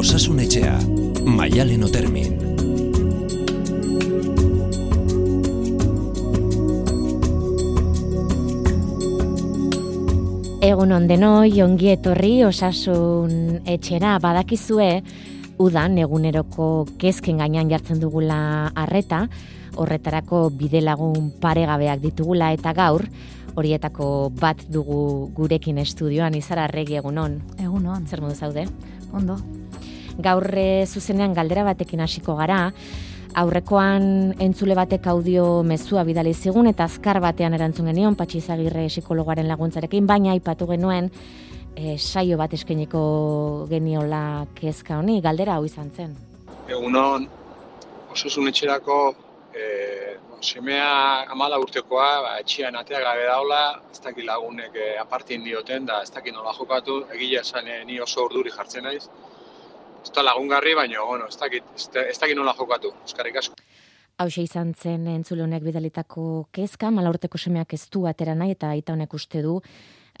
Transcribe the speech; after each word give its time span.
Osasun 0.00 0.38
etxea, 0.40 0.78
maialen 1.28 1.82
otermin. 1.84 2.30
Egun 10.64 10.96
ondenoi, 10.96 11.52
ongi 11.60 11.92
etorri 11.92 12.32
osasun 12.48 13.60
etxera 13.68 14.16
badakizue, 14.24 14.88
udan 15.60 16.00
eguneroko 16.00 16.70
kezken 16.96 17.44
gainean 17.44 17.68
jartzen 17.68 18.00
dugula 18.00 18.40
arreta, 18.72 19.26
horretarako 19.76 20.46
bidelagun 20.64 21.34
paregabeak 21.44 22.00
ditugula 22.08 22.54
eta 22.56 22.72
gaur, 22.72 23.04
horietako 23.52 24.30
bat 24.40 24.64
dugu 24.72 25.28
gurekin 25.36 25.84
estudioan, 25.84 26.40
izara 26.40 26.70
arregi 26.70 26.96
egunon. 27.04 27.42
Egunon. 27.60 28.08
Zer 28.08 28.24
modu 28.24 28.40
zaude? 28.40 28.70
Ondo. 29.12 29.36
Gaur 30.18 30.46
eh, 30.58 30.86
zuzenean 30.86 31.34
galdera 31.34 31.64
batekin 31.64 32.00
hasiko 32.00 32.34
gara, 32.36 32.70
aurrekoan 33.34 34.34
entzule 34.42 34.74
batek 34.74 35.06
audio 35.06 35.62
mezua 35.62 36.02
bidali 36.04 36.32
zigun 36.34 36.66
eta 36.66 36.84
azkar 36.84 37.20
batean 37.22 37.54
erantzun 37.54 37.86
genion 37.92 38.16
Patxi 38.18 38.40
Zagirre 38.40 38.88
psikologoaren 38.88 39.48
laguntzarekin, 39.48 40.06
baina 40.06 40.32
aipatu 40.34 40.66
genuen 40.66 41.10
e, 41.76 41.96
saio 41.98 42.38
bat 42.40 42.52
eskainiko 42.54 43.66
geniola 43.70 44.46
kezka 44.54 44.98
honi, 44.98 45.20
galdera 45.22 45.56
hau 45.56 45.64
izan 45.64 45.90
zen. 45.90 46.16
Egunon, 46.68 47.28
osasun 48.10 48.50
etxerako 48.50 48.98
e, 49.54 50.16
semea 50.40 51.30
amala 51.30 51.58
urtekoa, 51.60 52.10
ba, 52.24 52.36
etxean 52.42 52.76
atea 52.76 53.00
gabe 53.04 53.26
daula, 53.28 53.62
ez 53.92 54.00
dakit 54.02 54.24
lagunek 54.26 54.78
apartien 55.00 55.44
dioten, 55.44 55.86
da 55.86 56.00
ez 56.02 56.10
dakit 56.10 56.34
nola 56.34 56.54
jokatu, 56.56 57.04
egila 57.14 57.42
esan 57.44 57.68
ni 57.86 58.00
oso 58.00 58.24
urduri 58.26 58.50
jartzen 58.54 58.88
naiz, 58.88 59.04
ez 60.02 60.12
da 60.16 60.24
lagungarri, 60.24 60.74
baina, 60.74 61.04
bueno, 61.06 61.28
ez 61.28 61.36
dakit, 61.38 61.64
ez 61.76 62.18
dakit 62.18 62.36
nola 62.36 62.54
jokatu, 62.58 62.92
eskarrik 63.04 63.36
asko. 63.42 63.56
Hau 64.20 64.28
izan 64.28 64.74
zen 64.74 65.06
entzule 65.08 65.46
honek 65.46 65.62
bidalitako 65.64 66.48
kezka, 66.52 66.90
mala 66.90 67.12
urteko 67.12 67.38
semeak 67.38 67.72
ez 67.72 67.86
du 67.88 68.04
atera 68.06 68.34
nahi, 68.34 68.52
eta 68.56 68.74
aita 68.74 68.92
honek 68.92 69.14
uste 69.16 69.40
du 69.42 69.60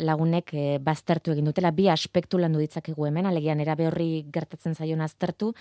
lagunek 0.00 0.54
e, 0.54 0.64
baztertu 0.80 1.34
egin 1.34 1.50
dutela, 1.50 1.72
bi 1.76 1.88
aspektu 1.92 2.38
landu 2.40 2.62
ditzakegu 2.62 3.06
hemen, 3.06 3.28
alegian 3.28 3.60
erabe 3.60 3.86
horri 3.90 4.24
gertatzen 4.32 4.74
zaion 4.74 5.02
aztertu, 5.04 5.52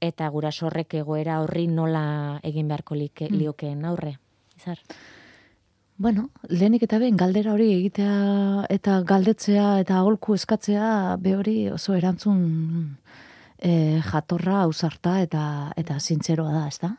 eta 0.00 0.28
gura 0.30 0.52
sorrek 0.52 0.94
egoera 1.02 1.40
horri 1.42 1.66
nola 1.66 2.04
egin 2.46 2.68
beharko 2.70 2.94
like, 2.94 3.26
mm. 3.26 3.40
liokeen 3.40 3.84
aurre. 3.84 4.14
Izar? 4.56 4.78
Bueno, 6.00 6.30
lehenik 6.48 6.86
eta 6.86 6.96
ben, 6.96 7.16
galdera 7.20 7.52
hori 7.52 7.66
egitea 7.74 8.66
eta 8.72 9.00
galdetzea 9.04 9.66
eta 9.82 9.98
aholku 10.00 10.32
eskatzea, 10.38 11.16
be 11.20 11.34
hori 11.36 11.56
oso 11.74 11.92
erantzun 11.98 12.38
e, 13.60 14.00
jatorra 14.04 14.62
ausarta 14.64 15.20
eta 15.22 15.44
eta 15.76 15.98
zintzeroa 16.00 16.52
da, 16.52 16.66
ezta? 16.68 16.94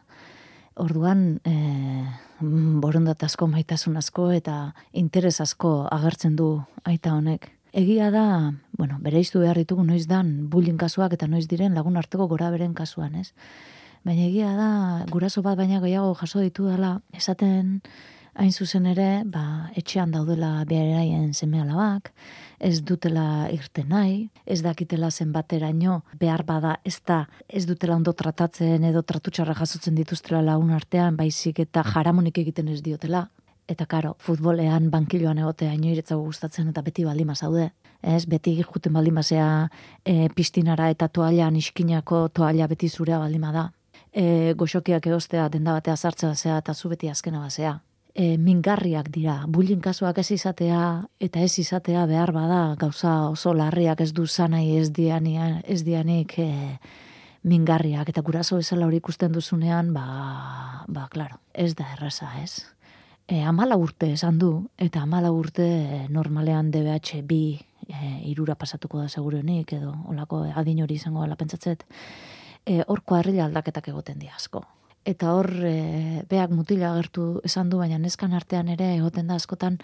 Orduan, 0.81 1.42
e, 1.44 1.56
borondat 2.81 3.23
asko, 3.28 3.48
maitasun 3.52 3.98
asko 4.00 4.30
eta 4.31 4.73
interes 4.94 5.39
asko 5.42 5.88
agertzen 5.92 6.38
du 6.39 6.54
aita 6.88 7.14
honek. 7.17 7.52
Egia 7.73 8.09
da, 8.12 8.52
bueno, 8.78 8.98
bere 9.00 9.20
iztu 9.23 9.39
behar 9.39 9.58
ditugu 9.58 9.84
noiz 9.88 10.06
dan 10.08 10.50
bulin 10.52 10.78
kasuak 10.78 11.14
eta 11.16 11.28
noiz 11.28 11.45
diren 11.48 11.76
lagun 11.76 11.98
arteko 11.98 12.28
gora 12.28 12.50
beren 12.52 12.73
kasuan, 12.76 13.16
ez? 13.16 13.32
Baina 14.04 14.26
egia 14.26 14.56
da, 14.58 14.72
guraso 15.12 15.44
bat 15.45 15.59
baina 15.59 15.80
gehiago 15.80 16.16
jaso 16.20 16.42
ditu 16.42 16.66
dela, 16.67 16.98
esaten 17.14 17.80
hain 18.34 18.52
zuzen 18.52 18.88
ere, 18.92 19.23
ba, 19.26 19.70
etxean 19.78 20.12
daudela 20.12 20.66
beharaien 20.67 21.34
seme 21.34 21.62
alabak, 21.62 22.12
ez 22.62 22.81
dutela 22.86 23.50
irte 23.52 23.84
nahi, 23.88 24.30
ez 24.45 24.62
dakitela 24.62 25.09
zenbateraino 25.12 26.02
behar 26.22 26.44
bada 26.45 26.78
ez 26.86 27.00
da 27.08 27.26
ez 27.50 27.66
dutela 27.66 27.95
ondo 27.95 28.14
tratatzen 28.14 28.86
edo 28.86 29.02
tratutxarra 29.02 29.55
jasotzen 29.58 29.98
dituztela 29.98 30.44
lagun 30.45 30.72
artean, 30.77 31.17
baizik 31.17 31.60
eta 31.66 31.83
jaramonik 31.83 32.38
egiten 32.38 32.70
ez 32.70 32.82
diotela. 32.86 33.27
Eta 33.70 33.86
karo, 33.86 34.16
futbolean 34.20 34.89
bankiloan 34.92 35.39
egotea 35.42 35.73
inoiretzago 35.73 36.23
gustatzen 36.27 36.70
eta 36.70 36.82
beti 36.86 37.05
baldima 37.08 37.36
zaude. 37.36 37.72
Ez, 38.02 38.26
beti 38.26 38.55
juten 38.61 38.93
baldima 38.93 39.23
zea 39.23 39.70
e, 40.05 40.30
pistinara 40.36 40.89
eta 40.93 41.08
toallan 41.08 41.55
iskinako 41.55 42.28
toalla 42.30 42.67
beti 42.67 42.89
zurea 42.89 43.20
baldima 43.22 43.54
da. 43.55 43.70
E, 44.11 44.54
goxokiak 44.58 45.08
eostea 45.08 45.48
denda 45.49 45.78
batea 45.78 45.95
sartzea 45.95 46.36
zea 46.36 46.58
eta 46.58 46.73
zu 46.73 46.89
beti 46.89 47.10
azkena 47.10 47.39
bazea 47.45 47.80
e, 48.14 48.38
mingarriak 48.38 49.10
dira. 49.11 49.42
Bulin 49.48 49.82
kasuak 49.82 50.20
ez 50.22 50.32
izatea 50.32 50.82
eta 51.20 51.42
ez 51.42 51.54
izatea 51.60 52.05
behar 52.10 52.32
bada 52.36 52.76
gauza 52.80 53.30
oso 53.30 53.54
larriak 53.54 54.02
ez 54.02 54.11
du 54.14 54.27
zanai 54.27 54.77
ez, 54.77 54.92
diania, 54.92 55.61
ez 55.66 55.83
dianik 55.83 56.38
e, 56.39 56.49
mingarriak. 57.44 58.10
Eta 58.10 58.22
guraso 58.22 58.60
ezala 58.60 58.88
hori 58.88 59.02
ikusten 59.02 59.32
duzunean, 59.32 59.94
ba, 59.94 60.86
ba, 60.88 61.08
klaro, 61.11 61.39
ez 61.54 61.73
da 61.76 61.88
erraza, 61.95 62.30
ez? 62.42 62.66
E, 63.27 63.42
amala 63.48 63.77
urte 63.80 64.11
esan 64.11 64.39
du, 64.39 64.52
eta 64.78 65.05
amala 65.05 65.32
urte 65.32 65.66
e, 65.66 66.04
normalean 66.10 66.72
DBH 66.72 67.23
bi 67.23 67.43
e, 67.88 68.11
irura 68.30 68.55
pasatuko 68.55 68.99
da 68.99 69.08
segurenik, 69.08 69.73
edo 69.73 69.95
olako 70.11 70.43
adin 70.55 70.83
hori 70.83 70.99
izango 70.99 71.23
ala 71.23 71.39
pentsatzet, 71.39 71.88
e, 72.66 72.82
orko 72.88 73.16
harrila 73.16 73.48
aldaketak 73.48 73.88
egoten 73.93 74.20
di 74.20 74.28
asko 74.28 74.66
eta 75.06 75.34
hor 75.34 75.50
e, 75.66 76.23
beak 76.30 76.52
mutila 76.54 76.92
agertu 76.92 77.42
esan 77.48 77.70
du, 77.72 77.80
baina 77.82 77.98
neskan 77.98 78.34
artean 78.38 78.70
ere 78.70 78.92
egoten 78.98 79.32
da 79.32 79.38
askotan 79.39 79.80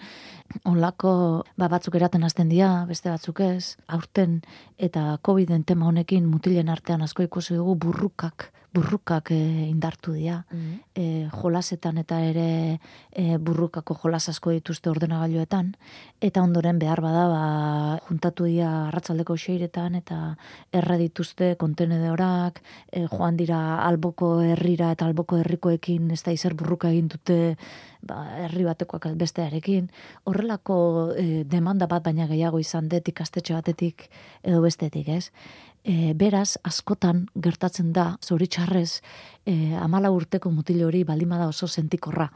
onlako 0.64 1.44
ba, 1.58 1.68
batzuk 1.68 1.98
eraten 1.98 2.24
hasten 2.24 2.48
dira, 2.52 2.84
beste 2.88 3.10
batzuk 3.10 3.40
ez, 3.40 3.76
aurten 3.86 4.40
eta 4.78 5.18
COVID-en 5.26 5.64
tema 5.64 5.88
honekin 5.90 6.28
mutilen 6.30 6.68
artean 6.68 7.02
asko 7.02 7.26
ikusi 7.26 7.58
dugu 7.58 7.74
burrukak 7.88 8.52
burrukak 8.74 9.32
e, 9.32 9.40
indartu 9.68 10.16
dira. 10.18 10.44
Mm 10.52 10.76
jolasetan 11.38 11.98
eta 12.00 12.16
ere 12.26 12.80
e, 13.12 13.36
burrukako 13.38 13.94
jolas 14.02 14.28
asko 14.32 14.50
dituzte 14.50 14.90
ordenagailuetan 14.90 15.68
eta 16.20 16.42
ondoren 16.42 16.78
behar 16.82 17.00
bada 17.00 17.26
ba, 17.30 17.42
juntatu 18.08 18.48
dira 18.50 18.88
arratzaldeko 18.88 19.36
xeiretan 19.38 19.94
eta 19.94 20.18
erra 20.74 20.96
dituzte 20.98 21.52
kontenedorak, 21.60 22.62
e, 22.90 23.04
joan 23.06 23.38
dira 23.38 23.60
alboko 23.84 24.40
herrira 24.42 24.90
eta 24.96 25.06
alboko 25.06 25.38
herrikoekin 25.38 26.10
ez 26.10 26.22
da 26.26 26.34
izer 26.34 26.58
burruka 26.58 26.90
egin 26.90 27.12
dute 27.14 27.38
ba, 28.02 28.18
herri 28.44 28.64
batekoak 28.66 29.08
bestearekin. 29.18 29.88
Horrelako 30.26 30.78
e, 31.14 31.44
demanda 31.44 31.86
bat 31.90 32.04
baina 32.04 32.26
gehiago 32.30 32.58
izan 32.62 32.88
detik 32.88 33.22
astetxe 33.22 33.54
batetik 33.54 34.08
edo 34.42 34.60
bestetik, 34.64 35.08
ez? 35.08 35.30
E, 35.84 36.12
beraz, 36.14 36.58
askotan 36.66 37.26
gertatzen 37.34 37.92
da, 37.92 38.16
zoritxarrez, 38.24 39.00
e, 39.46 39.74
amala 39.78 40.10
urteko 40.10 40.50
mutil 40.50 40.82
hori 40.84 41.04
balimada 41.04 41.48
oso 41.48 41.68
sentikorra. 41.68 42.28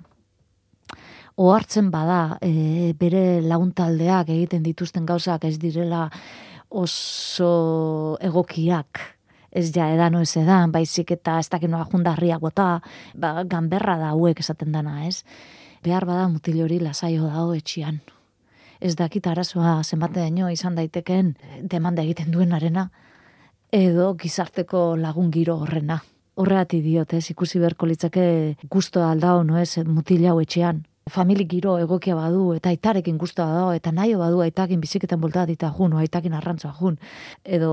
Ohartzen 1.37 1.91
bada, 1.91 2.39
e, 2.41 2.93
bere 2.99 3.41
laguntaldeak 3.43 4.31
egiten 4.31 4.63
dituzten 4.63 5.07
gauzak 5.09 5.45
ez 5.49 5.59
direla 5.59 6.09
oso 6.71 8.17
egokiak, 8.21 9.01
ez 9.53 9.69
ja 9.75 9.91
edano 9.93 10.23
ez 10.25 10.33
edan, 10.37 10.73
baizik 10.73 11.13
eta 11.13 11.39
ez 11.41 11.49
dakit 11.53 11.71
noa 11.71 11.85
jundarriak 11.91 12.41
bota, 12.41 12.81
ba, 13.15 13.45
ganberra 13.45 13.99
da 14.01 14.13
hauek 14.17 14.41
esaten 14.41 14.73
dana, 14.73 15.07
ez? 15.07 15.25
Behar 15.85 16.07
bada 16.09 16.29
mutil 16.29 16.63
hori 16.65 16.79
lasaio 16.81 17.29
dago 17.29 17.53
etxian. 17.55 18.01
Ez 18.81 18.97
dakit 18.97 19.27
arazoa 19.27 19.83
zenbate 19.85 20.25
izan 20.53 20.75
daitekeen 20.75 21.37
demanda 21.63 22.03
egiten 22.03 22.31
duen 22.31 22.53
arena, 22.53 22.91
edo 23.73 24.15
gizarteko 24.21 24.97
lagun 25.01 25.31
giro 25.33 25.57
horrena. 25.65 26.03
Horreati 26.37 26.81
diot, 26.85 27.13
ez, 27.17 27.25
ikusi 27.33 27.59
beharko 27.61 27.89
litzake 27.89 28.25
guztua 28.71 29.11
aldao, 29.13 29.43
no 29.45 29.59
ez, 29.59 29.79
mutil 29.89 30.25
hau 30.29 30.39
etxean. 30.41 30.85
Famili 31.11 31.47
giro 31.49 31.79
egokia 31.81 32.15
badu, 32.15 32.53
eta 32.55 32.71
aitarekin 32.71 33.17
guztua 33.19 33.49
dago, 33.51 33.73
eta 33.77 33.91
nahi 33.93 34.15
badu 34.15 34.41
aitakin 34.45 34.81
biziketan 34.81 35.21
bolta 35.21 35.47
dita 35.49 35.73
jun, 35.77 35.97
aitakin 35.99 36.37
arrantzua 36.39 36.73
jun, 36.79 36.99
edo 37.45 37.73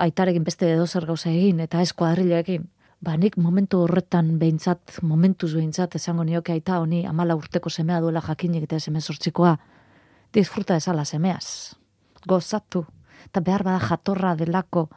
aitarekin 0.00 0.46
beste 0.46 0.70
edo 0.72 0.86
zer 0.86 1.06
gauza 1.06 1.30
egin, 1.30 1.60
eta 1.60 1.82
ez 1.82 1.92
kuadrileekin. 1.92 2.64
Ba, 3.02 3.16
nik 3.18 3.36
momentu 3.36 3.82
horretan 3.82 4.38
behintzat, 4.38 5.02
momentuz 5.02 5.52
behintzat, 5.56 5.98
esango 5.98 6.24
nioke 6.24 6.54
aita 6.54 6.78
honi 6.78 7.04
amala 7.06 7.34
urteko 7.34 7.70
semea 7.70 8.00
duela 8.00 8.22
jakinik 8.22 8.68
eta 8.68 8.78
seme 8.78 9.00
sortzikoa. 9.00 9.56
Disfruta 10.32 10.78
esala 10.78 11.04
semeaz. 11.04 11.74
Gozatu. 12.26 12.86
Eta 13.26 13.42
behar 13.42 13.66
bada 13.66 13.80
jatorra 13.82 14.36
delako, 14.38 14.88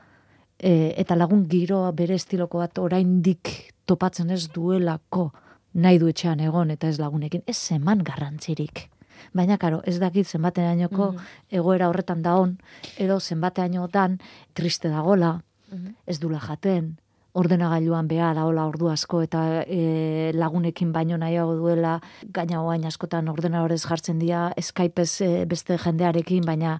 e, 0.59 0.93
eta 0.97 1.15
lagun 1.15 1.45
giroa 1.49 1.91
bere 1.91 2.15
estiloko 2.15 2.59
bat 2.63 2.77
oraindik 2.79 3.73
topatzen 3.85 4.29
ez 4.31 4.47
duelako 4.53 5.31
nahi 5.75 5.99
du 5.99 6.07
etxean 6.07 6.39
egon 6.39 6.71
eta 6.71 6.87
ez 6.87 6.99
lagunekin, 6.99 7.43
ez 7.47 7.57
zeman 7.57 8.03
garrantzirik. 8.03 8.89
Baina, 9.35 9.57
karo, 9.57 9.81
ez 9.87 9.97
dakit 9.99 10.27
zenbateainoko 10.27 11.11
mm 11.11 11.33
egoera 11.55 11.87
horretan 11.89 12.21
da 12.21 12.35
on, 12.39 12.57
edo 12.99 13.19
zenbateainotan 13.19 14.19
triste 14.53 14.89
dagola, 14.89 15.39
mm 15.71 15.95
ez 16.07 16.19
dula 16.19 16.39
jaten, 16.39 16.95
ordenagailuan 17.35 18.07
beha 18.07 18.31
daola 18.35 18.65
ordu 18.69 18.87
asko 18.89 19.21
eta 19.25 19.41
e, 19.67 20.31
lagunekin 20.35 20.93
baino 20.95 21.17
nahiago 21.19 21.57
duela 21.59 21.97
gaina 22.37 22.61
oain 22.63 22.85
askotan 22.87 23.27
ordenadorez 23.27 23.81
jartzen 23.83 24.21
dira 24.23 24.53
Skypez 24.55 25.09
e, 25.21 25.29
beste 25.45 25.77
jendearekin 25.83 26.45
baina 26.47 26.77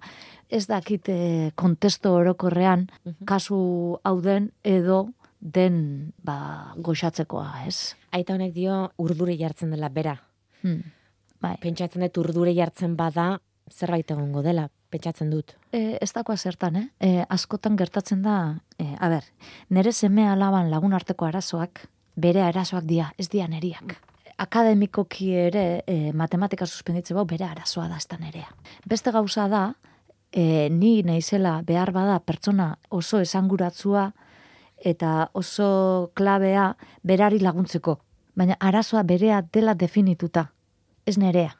ez 0.50 0.66
dakit 0.66 1.08
e, 1.08 1.50
kontesto 1.54 2.14
orokorrean 2.14 2.86
kasu 3.26 3.98
hau 4.04 4.20
den 4.22 4.50
edo 4.64 5.08
den 5.40 6.12
ba, 6.24 6.74
goxatzekoa, 6.82 7.66
ez? 7.66 7.94
Aita 8.14 8.34
honek 8.34 8.54
dio 8.54 8.86
urdure 9.02 9.36
jartzen 9.38 9.70
dela 9.74 9.90
bera. 9.92 10.16
Hmm. 10.62 10.82
Bai. 11.42 11.56
Pentsatzen 11.62 12.02
dut 12.06 12.22
urdure 12.24 12.54
jartzen 12.56 12.96
bada 12.96 13.36
zerbait 13.70 14.10
egongo 14.10 14.42
dela, 14.42 14.68
pentsatzen 14.90 15.30
dut. 15.30 15.56
E, 15.74 15.98
ez 16.00 16.10
dakoa 16.14 16.36
zertan, 16.36 16.76
eh? 16.80 16.86
E, 17.00 17.24
askotan 17.28 17.76
gertatzen 17.76 18.22
da, 18.24 18.56
e, 18.78 18.88
a 18.98 19.10
ber, 19.12 19.26
nere 19.70 19.92
seme 19.92 20.26
alaban 20.30 20.70
lagun 20.70 20.94
arteko 20.96 21.26
arazoak, 21.26 21.84
bere 22.16 22.42
arazoak 22.46 22.86
dia, 22.88 23.10
ez 23.18 23.28
dia 23.28 23.48
neriak. 23.50 23.98
Akademikoki 24.38 25.32
ere, 25.46 25.66
e, 25.86 26.12
matematika 26.12 26.66
suspenditze 26.66 27.14
bau, 27.16 27.26
bere 27.26 27.44
arazoa 27.48 27.88
da 27.88 27.98
da 28.10 28.18
nerea. 28.20 28.48
Beste 28.86 29.12
gauza 29.12 29.48
da, 29.48 29.64
e, 30.36 30.68
ni 30.70 31.00
naizela 31.02 31.62
behar 31.64 31.92
bada 31.96 32.20
pertsona 32.20 32.76
oso 32.90 33.20
esanguratzua 33.24 34.10
eta 34.76 35.30
oso 35.32 36.12
klabea 36.14 36.74
berari 37.02 37.40
laguntzeko. 37.40 37.98
Baina 38.36 38.58
arazoa 38.60 39.02
berea 39.02 39.40
dela 39.40 39.74
definituta, 39.74 40.50
ez 41.06 41.16
nerea 41.16 41.56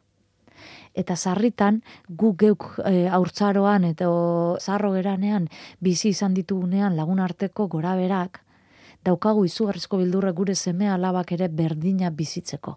eta 0.97 1.17
sarritan 1.17 1.83
gu 2.09 2.33
geuk 2.41 2.67
e, 2.89 3.07
aurtzaroan 3.13 3.85
eta 3.85 4.09
zarro 4.61 4.93
geranean 4.95 5.51
bizi 5.81 6.15
izan 6.15 6.35
ditugunean 6.35 6.97
lagun 6.97 7.21
arteko 7.21 7.69
goraberak 7.69 8.41
daukagu 9.05 9.45
izugarrizko 9.45 10.01
bildurra 10.01 10.33
gure 10.33 10.55
seme 10.55 10.89
alabak 10.89 11.33
ere 11.37 11.49
berdina 11.49 12.11
bizitzeko. 12.11 12.75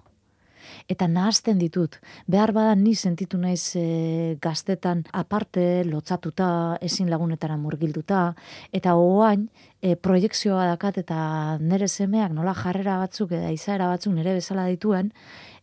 Eta 0.87 1.07
nahazten 1.07 1.59
ditut, 1.59 1.97
behar 2.27 2.53
bada 2.55 2.75
ni 2.75 2.95
sentitu 2.95 3.37
naiz 3.37 3.75
e, 3.75 4.37
gaztetan 4.41 5.03
aparte, 5.13 5.83
lotzatuta, 5.85 6.77
ezin 6.81 7.09
lagunetara 7.09 7.57
murgilduta, 7.57 8.35
eta 8.71 8.95
oain 8.95 9.49
e, 9.81 9.95
proiektzioa 9.95 10.65
dakat 10.71 11.01
eta 11.03 11.57
nere 11.59 11.87
semeak 11.87 12.31
nola 12.33 12.53
jarrera 12.53 12.97
batzuk 13.03 13.33
eta 13.37 13.51
izaera 13.51 13.89
batzuk 13.91 14.13
nere 14.13 14.33
bezala 14.39 14.67
dituen, 14.71 15.11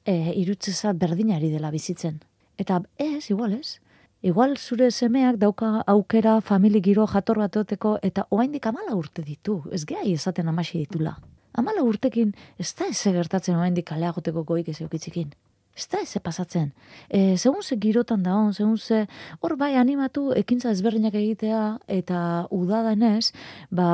e, 0.05 0.33
irutzezat 0.43 0.99
berdinari 0.99 1.51
dela 1.51 1.71
bizitzen. 1.71 2.21
Eta 2.59 2.81
ez, 2.99 3.31
igual 3.31 3.59
ez. 3.59 3.79
Igual 4.27 4.57
zure 4.57 4.91
semeak 4.91 5.37
dauka 5.39 5.83
aukera 5.87 6.41
famili 6.41 6.81
giro 6.81 7.07
jator 7.07 7.39
bat 7.39 7.57
eta 8.03 8.27
oaindik 8.31 8.67
amala 8.67 8.97
urte 8.97 9.23
ditu. 9.23 9.63
Ez 9.71 9.85
geha 9.85 10.03
esaten 10.03 10.49
amasi 10.49 10.79
ditula. 10.79 11.17
Amala 11.57 11.83
urtekin 11.83 12.35
ez 12.59 12.71
da 12.79 12.89
ez 12.93 13.03
gertatzen 13.19 13.57
oaindik 13.57 13.89
kaleagoteko 13.91 14.45
goik 14.45 14.69
ez 14.69 14.81
eukitzikin 14.85 15.35
ez 15.77 15.85
da 15.93 16.01
eze 16.01 16.21
pasatzen. 16.25 16.71
E, 17.13 17.37
segun 17.37 17.63
ze 17.63 17.77
girotan 17.77 18.23
da 18.25 18.33
hon, 18.35 18.53
segun 18.55 18.79
ze 18.79 19.07
hor 19.41 19.57
bai 19.61 19.75
animatu 19.77 20.31
ekintza 20.33 20.71
ezberdinak 20.73 21.15
egitea 21.15 21.61
eta 21.93 22.21
udadanez, 22.51 23.33
ba, 23.71 23.89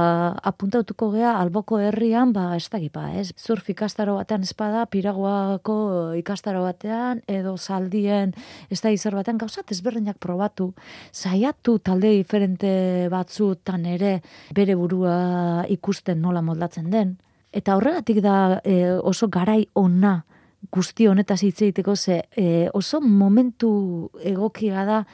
apuntautuko 0.51 1.11
gea 1.17 1.35
alboko 1.41 1.81
herrian, 1.83 2.33
ba, 2.33 2.53
ez 2.57 2.69
da 2.71 2.79
gipa, 2.79 3.09
ez? 3.19 3.33
Surf 3.37 3.69
ikastaro 3.75 4.15
batean 4.21 4.47
espada, 4.47 4.87
piraguako 4.87 6.15
ikastaro 6.21 6.63
batean, 6.63 7.25
edo 7.27 7.57
zaldien, 7.59 8.35
ez 8.71 8.81
da 8.81 8.95
izar 8.95 9.19
batean, 9.19 9.43
gauzat 9.43 9.75
ezberdinak 9.75 10.23
probatu, 10.23 10.73
saiatu 11.11 11.81
talde 11.83 12.15
diferente 12.15 13.09
batzutan 13.11 13.87
ere 13.91 14.21
bere 14.55 14.79
burua 14.79 15.67
ikusten 15.69 16.23
nola 16.23 16.47
moldatzen 16.47 16.91
den. 16.95 17.19
Eta 17.53 17.77
horregatik 17.77 18.23
da 18.25 18.61
e, 18.65 18.97
oso 18.97 19.29
garai 19.29 19.67
ona 19.77 20.23
guzti 20.73 21.09
honetaz 21.11 21.43
hitz 21.43 21.61
egiteko 21.63 21.97
ze 21.97 22.23
e, 22.37 22.69
oso 22.73 23.01
momentu 23.01 24.11
egokia 24.23 24.85
da 24.85 25.05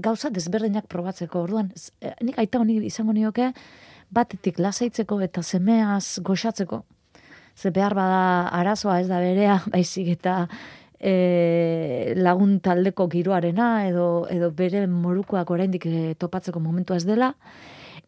gauza 0.00 0.30
desberdinak 0.30 0.86
probatzeko. 0.88 1.42
Orduan, 1.42 1.72
e, 2.00 2.14
nik 2.24 2.38
aita 2.38 2.60
honi 2.62 2.78
izango 2.86 3.12
nioke 3.12 3.52
batetik 4.10 4.58
lasaitzeko 4.58 5.20
eta 5.20 5.42
semeaz 5.42 6.20
goxatzeko. 6.22 6.84
Ze 7.56 7.70
behar 7.70 7.94
bada 7.94 8.48
arazoa 8.52 9.00
ez 9.00 9.08
da 9.08 9.20
berea, 9.20 9.60
baizik 9.74 10.08
eta 10.16 10.46
e, 11.00 12.14
lagun 12.16 12.60
taldeko 12.60 13.08
giroarena 13.12 13.86
edo, 13.88 14.26
edo 14.30 14.50
bere 14.56 14.86
morukoak 14.86 15.50
oraindik 15.50 15.88
topatzeko 16.18 16.60
momentu 16.60 16.94
ez 16.94 17.04
dela. 17.04 17.34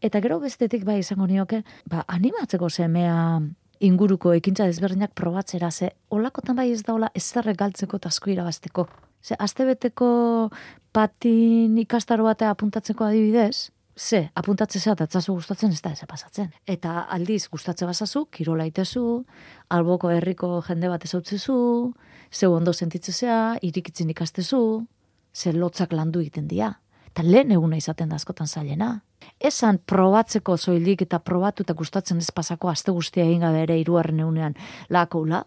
Eta 0.00 0.20
gero 0.22 0.38
bestetik 0.38 0.84
bai 0.86 1.00
izango 1.00 1.26
nioke, 1.26 1.64
ba, 1.90 2.04
animatzeko 2.06 2.68
semea 2.70 3.40
inguruko 3.80 4.32
ekintza 4.34 4.66
desberdinak 4.66 5.10
probatzera, 5.14 5.70
ze 5.70 5.90
olakotan 6.10 6.56
bai 6.56 6.70
ez 6.72 6.82
da 6.82 6.94
hola 6.94 7.10
ezerre 7.14 7.54
galtzeko 7.54 7.96
eta 7.96 8.10
irabazteko. 8.26 8.88
Ze, 9.22 9.34
astebeteko 9.38 10.50
patin 10.92 11.78
ikastaro 11.78 12.24
batea 12.24 12.50
apuntatzeko 12.50 13.04
adibidez, 13.04 13.70
ze, 13.96 14.30
apuntatzea 14.34 14.92
eta 14.92 15.04
atzazu 15.04 15.34
gustatzen 15.34 15.72
ez 15.72 15.82
da 15.82 15.90
ez 15.90 16.04
pasatzen. 16.06 16.52
Eta 16.66 17.00
aldiz 17.00 17.48
gustatze 17.48 17.84
bazazu, 17.84 18.26
kirola 18.30 18.66
itezu, 18.66 19.24
alboko 19.68 20.10
herriko 20.10 20.62
jende 20.62 20.88
bat 20.88 21.04
ezautzezu, 21.04 21.92
ze 22.30 22.46
ondo 22.46 22.72
sentitzezea, 22.72 23.58
irikitzen 23.62 24.10
ikastezu, 24.10 24.86
ze 25.34 25.52
lotzak 25.52 25.92
landu 25.92 26.20
egiten 26.20 26.46
dira. 26.46 26.78
Eta 27.06 27.22
lehen 27.22 27.50
eguna 27.50 27.76
izaten 27.76 28.08
da 28.08 28.16
askotan 28.16 28.46
zailena 28.46 29.00
esan 29.40 29.78
probatzeko 29.86 30.56
zoilik 30.56 31.02
eta 31.02 31.18
probatu 31.18 31.62
eta 31.62 31.74
gustatzen 31.74 32.18
ez 32.18 32.30
pasako 32.34 32.68
aste 32.68 32.92
guztia 32.92 33.24
egin 33.24 33.44
gabe 33.46 33.62
ere 33.62 33.78
hiruarren 33.80 34.20
egunean 34.20 34.54
lakoula. 34.90 35.44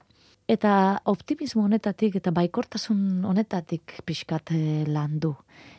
Eta 0.47 0.99
optimismo 1.05 1.63
honetatik 1.63 2.15
eta 2.19 2.31
baikortasun 2.35 3.25
honetatik 3.25 4.01
pixkat 4.05 4.51
eh, 4.51 4.83
landu. 4.87 5.35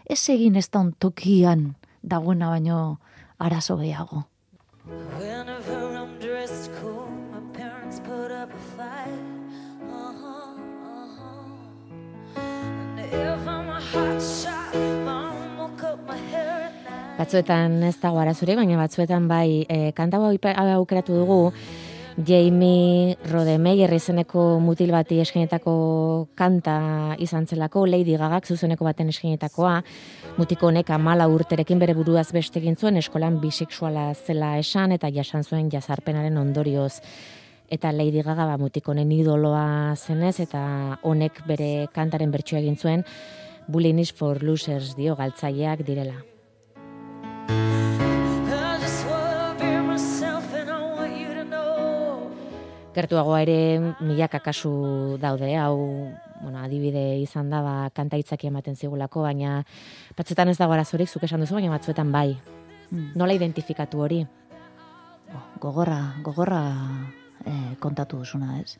Ez 0.08 0.22
egin 0.32 0.56
ez 0.56 0.68
da 0.70 0.80
ontokian 0.80 1.74
dagoena 2.02 2.48
baino 2.54 2.98
arazo 3.38 3.76
gehiago. 3.76 4.24
Batzuetan 17.22 17.76
ez 17.86 18.00
dago 18.02 18.18
arazure, 18.18 18.56
baina 18.58 18.74
batzuetan 18.80 19.28
bai 19.30 19.62
e, 19.70 19.92
kanta 19.94 20.18
aukeratu 20.18 21.14
dugu 21.20 21.52
Jamie 22.26 23.14
Rodemeyer 23.30 23.92
izeneko 23.94 24.58
mutil 24.58 24.90
bati 24.90 25.20
eskenetako 25.22 25.74
kanta 26.34 27.14
izan 27.22 27.46
zelako, 27.46 27.86
Lady 27.86 28.16
Gagak 28.18 28.46
zuzeneko 28.46 28.84
baten 28.84 29.08
eskenetakoa, 29.08 29.76
mutiko 30.36 30.66
honek 30.66 30.90
amala 30.90 31.28
urterekin 31.28 31.78
bere 31.78 31.94
buruaz 31.94 32.32
beste 32.32 32.60
zuen 32.74 32.96
eskolan 32.96 33.38
bisexuala 33.40 34.14
zela 34.14 34.58
esan 34.58 34.90
eta 34.90 35.08
jasan 35.08 35.44
zuen 35.44 35.70
jazarpenaren 35.70 36.36
ondorioz. 36.36 37.00
Eta 37.70 37.92
Lady 37.92 38.22
Gaga 38.22 38.46
ba, 38.46 38.58
mutikonen 38.58 39.12
idoloa 39.12 39.94
zenez 39.94 40.40
eta 40.40 40.98
honek 41.02 41.46
bere 41.46 41.86
kantaren 41.94 42.32
bertsioa 42.32 42.58
egin 42.60 42.76
zuen, 42.76 43.04
Bullish 43.68 44.12
for 44.12 44.42
Losers 44.42 44.96
dio 44.96 45.14
galtzaileak 45.14 45.86
direla. 45.86 46.31
Gertuagoa 52.92 53.40
ere 53.40 53.94
milaka 54.04 54.42
kasu 54.44 55.16
daude, 55.20 55.54
hau 55.56 55.76
bueno, 56.42 56.58
adibide 56.60 57.20
izan 57.22 57.48
da, 57.48 57.62
ba, 57.64 57.74
kanta 57.94 58.18
hitzaki 58.20 58.50
ematen 58.50 58.76
zigulako, 58.76 59.22
baina 59.24 59.62
batzuetan 60.18 60.52
ez 60.52 60.58
dago 60.58 60.74
arazorik, 60.76 61.08
zuk 61.08 61.24
esan 61.24 61.40
duzu, 61.40 61.56
baina 61.56 61.72
batzuetan 61.72 62.12
bai. 62.12 62.34
Hmm. 62.90 63.12
Nola 63.16 63.32
identifikatu 63.38 64.02
hori? 64.04 64.20
Gogorra, 65.62 66.18
gogorra 66.26 66.62
eh, 67.46 67.72
kontatu 67.80 68.20
duzuna, 68.20 68.58
ez? 68.60 68.76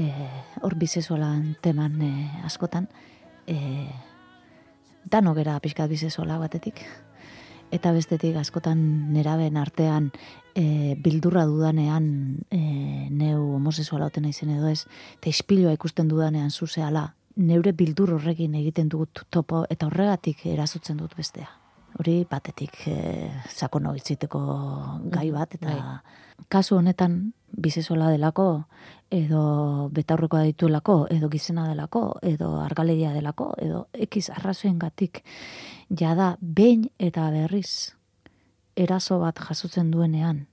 Eh, 0.00 0.30
hor 0.62 0.78
bizezuelan 0.80 1.56
teman 1.60 2.00
eh, 2.06 2.46
askotan, 2.46 2.88
eh, 3.50 3.90
dano 5.04 5.34
gera 5.34 5.58
pixkat 5.60 5.90
bizezuela 5.90 6.38
batetik, 6.38 6.86
eta 7.70 7.92
bestetik 7.92 8.36
askotan 8.36 8.80
neraben 9.14 9.56
artean 9.56 10.10
e, 10.54 10.96
bildurra 10.98 11.44
dudanean 11.46 12.10
e, 12.50 12.60
neu 13.10 13.54
homosexuala 13.56 14.10
oten 14.10 14.26
naizen 14.26 14.50
edo 14.56 14.68
ez, 14.68 14.84
eta 15.20 15.30
ispilua 15.30 15.72
ikusten 15.76 16.08
dudanean 16.10 16.50
zuzeala, 16.50 17.10
neure 17.36 17.72
bildur 17.72 18.16
horrekin 18.16 18.54
egiten 18.58 18.90
dugut 18.90 19.24
topo 19.30 19.64
eta 19.70 19.86
horregatik 19.86 20.46
erazotzen 20.46 20.98
dut 21.00 21.16
bestea. 21.16 21.59
Hori 21.98 22.24
batetik 22.30 22.86
e, 22.86 22.96
sakono 23.48 23.94
itziteko 23.98 24.40
gai 25.10 25.28
mm, 25.30 25.34
bat, 25.34 25.54
eta 25.58 25.74
bai. 25.74 26.46
kasu 26.48 26.76
honetan 26.78 27.32
bizezola 27.50 28.10
delako, 28.12 28.64
edo 29.10 29.88
betaurrekoa 29.92 30.44
dituelako, 30.46 31.06
edo 31.10 31.28
gizena 31.32 31.66
delako, 31.68 32.04
edo 32.22 32.52
argaledia 32.62 33.12
delako, 33.12 33.50
edo 33.58 33.86
ekiz 33.92 34.28
arrazoen 34.30 34.78
gatik, 34.78 35.24
jada 35.90 36.36
behin 36.40 36.88
eta 36.98 37.28
berriz 37.34 37.96
eraso 38.76 39.18
bat 39.18 39.38
jasotzen 39.48 39.90
duenean, 39.90 40.46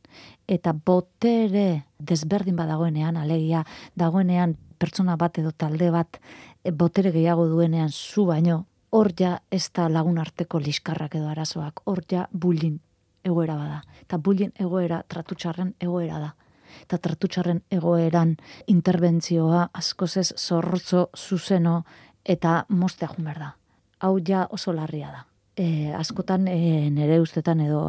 eta 0.48 0.74
botere 0.74 1.86
desberdin 2.00 2.58
badagoenean, 2.58 3.18
alegia, 3.18 3.64
dagoenean 3.96 4.58
pertsona 4.78 5.18
bat 5.18 5.38
edo 5.38 5.52
talde 5.52 5.92
bat 5.94 6.20
e, 6.64 6.72
botere 6.72 7.14
gehiago 7.14 7.48
duenean 7.48 7.94
zu 7.94 8.26
baino, 8.26 8.66
hor 8.92 9.12
ja 9.20 9.40
ez 9.52 9.70
da 9.76 9.88
lagun 9.90 10.18
arteko 10.18 10.60
liskarrak 10.60 11.16
edo 11.16 11.28
arazoak, 11.28 11.82
hor 11.86 12.04
ja 12.12 12.28
bulin 12.32 12.80
egoera 13.24 13.56
bada. 13.56 13.82
Eta 14.02 14.18
bulin 14.18 14.52
egoera 14.60 15.04
tratutxarren 15.08 15.74
egoera 15.82 16.20
da. 16.20 16.34
Eta 16.82 16.98
tratutxarren 16.98 17.62
egoeran 17.72 18.36
interbentzioa 18.68 19.70
askozez 19.74 20.34
zorrotzo 20.38 21.10
zuzeno 21.16 21.84
eta 22.26 22.66
mostea 22.70 23.10
behar 23.18 23.40
da. 23.40 23.56
Hau 24.00 24.18
ja 24.20 24.48
oso 24.52 24.74
larria 24.74 25.12
da 25.12 25.26
e, 25.58 25.92
askotan 25.98 26.48
e, 26.48 26.90
nere 26.94 27.20
ustetan 27.20 27.60
edo 27.66 27.82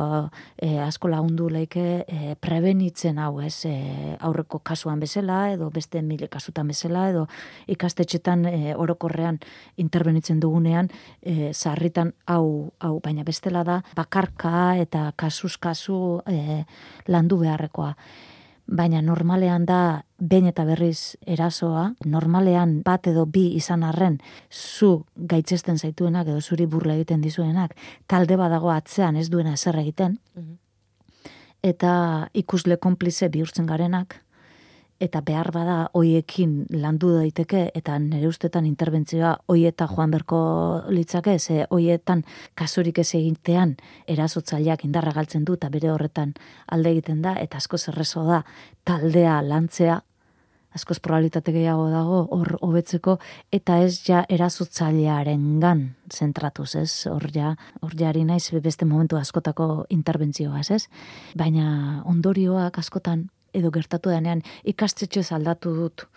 e, 0.56 0.78
asko 0.80 1.10
lagundu 1.12 1.48
leike 1.52 1.84
e, 2.08 2.34
prebenitzen 2.40 3.20
hau, 3.20 3.40
ez, 3.44 3.66
e, 3.68 3.74
aurreko 4.24 4.62
kasuan 4.64 5.00
bezala 5.00 5.52
edo 5.52 5.68
beste 5.74 6.02
mile 6.02 6.30
kasutan 6.32 6.68
bezala 6.72 7.08
edo 7.12 7.26
ikastetxetan 7.68 8.46
e, 8.48 8.74
orokorrean 8.74 9.38
interbenitzen 9.76 10.40
dugunean 10.40 10.88
e, 11.20 11.52
zarritan 11.52 12.14
hau, 12.26 12.72
hau 12.80 12.96
baina 13.04 13.26
bestela 13.28 13.62
da 13.64 13.82
bakarka 13.96 14.74
eta 14.80 15.12
kasuz 15.16 15.56
kasu 15.60 16.22
e, 16.26 16.64
landu 17.12 17.38
beharrekoa 17.44 17.94
baina 18.68 19.00
normalean 19.02 19.64
da 19.66 20.04
behin 20.20 20.48
eta 20.50 20.64
berriz 20.68 21.16
erasoa, 21.26 21.94
normalean 22.04 22.82
bat 22.84 23.06
edo 23.08 23.24
bi 23.26 23.46
izan 23.56 23.82
arren 23.82 24.18
zu 24.52 25.06
gaitzesten 25.16 25.78
zaituenak 25.78 26.28
edo 26.28 26.40
zuri 26.40 26.66
burla 26.66 26.94
egiten 26.94 27.24
dizuenak, 27.24 27.74
talde 28.06 28.36
badago 28.36 28.70
atzean 28.70 29.16
ez 29.16 29.28
duena 29.30 29.54
ezer 29.56 29.78
egiten, 29.80 30.18
mhm. 30.36 30.58
eta 31.62 31.92
ikusle 32.34 32.76
konplize 32.76 33.28
bihurtzen 33.28 33.66
garenak, 33.66 34.20
eta 35.00 35.20
behar 35.22 35.50
bada 35.54 35.76
hoiekin 35.94 36.66
landu 36.74 37.12
daiteke 37.14 37.68
eta 37.78 37.98
nire 38.02 38.26
ustetan 38.28 38.66
interbentzioa 38.66 39.36
hoieta 39.46 39.86
joan 39.86 40.10
berko 40.10 40.40
litzake 40.88 41.38
ze 41.38 41.66
hoietan 41.70 42.24
kasurik 42.54 42.98
ez 42.98 43.14
egitean 43.14 43.76
erasotzaileak 44.06 44.84
indarra 44.84 45.12
galtzen 45.12 45.44
du 45.44 45.54
eta 45.54 45.68
bere 45.68 45.90
horretan 45.92 46.34
alde 46.66 46.90
egiten 46.90 47.22
da 47.22 47.36
eta 47.38 47.58
asko 47.58 47.78
zerrezo 47.78 48.24
da 48.24 48.44
taldea 48.84 49.40
lantzea 49.42 50.02
askoz 50.74 50.98
probabilitate 51.00 51.52
gehiago 51.52 51.88
dago 51.90 52.18
hor 52.34 52.58
hobetzeko 52.60 53.18
eta 53.52 53.78
ez 53.84 54.02
ja 54.04 54.24
erasotzailearengan 54.28 55.94
zentratuz, 56.12 56.74
ez? 56.76 57.06
Hor 57.10 57.24
ja, 57.34 57.54
hor 57.80 57.96
jari 57.96 58.24
naiz 58.28 58.50
beste 58.62 58.84
momentu 58.84 59.16
askotako 59.16 59.86
interbentzioa, 59.88 60.60
ez? 60.60 60.86
Baina 61.36 62.02
ondorioak 62.06 62.78
askotan 62.78 63.28
edo 63.54 63.70
gertatu 63.70 64.10
denean 64.10 64.42
ikastetxe 64.64 65.22
aldatu 65.34 65.74
dut 65.74 66.08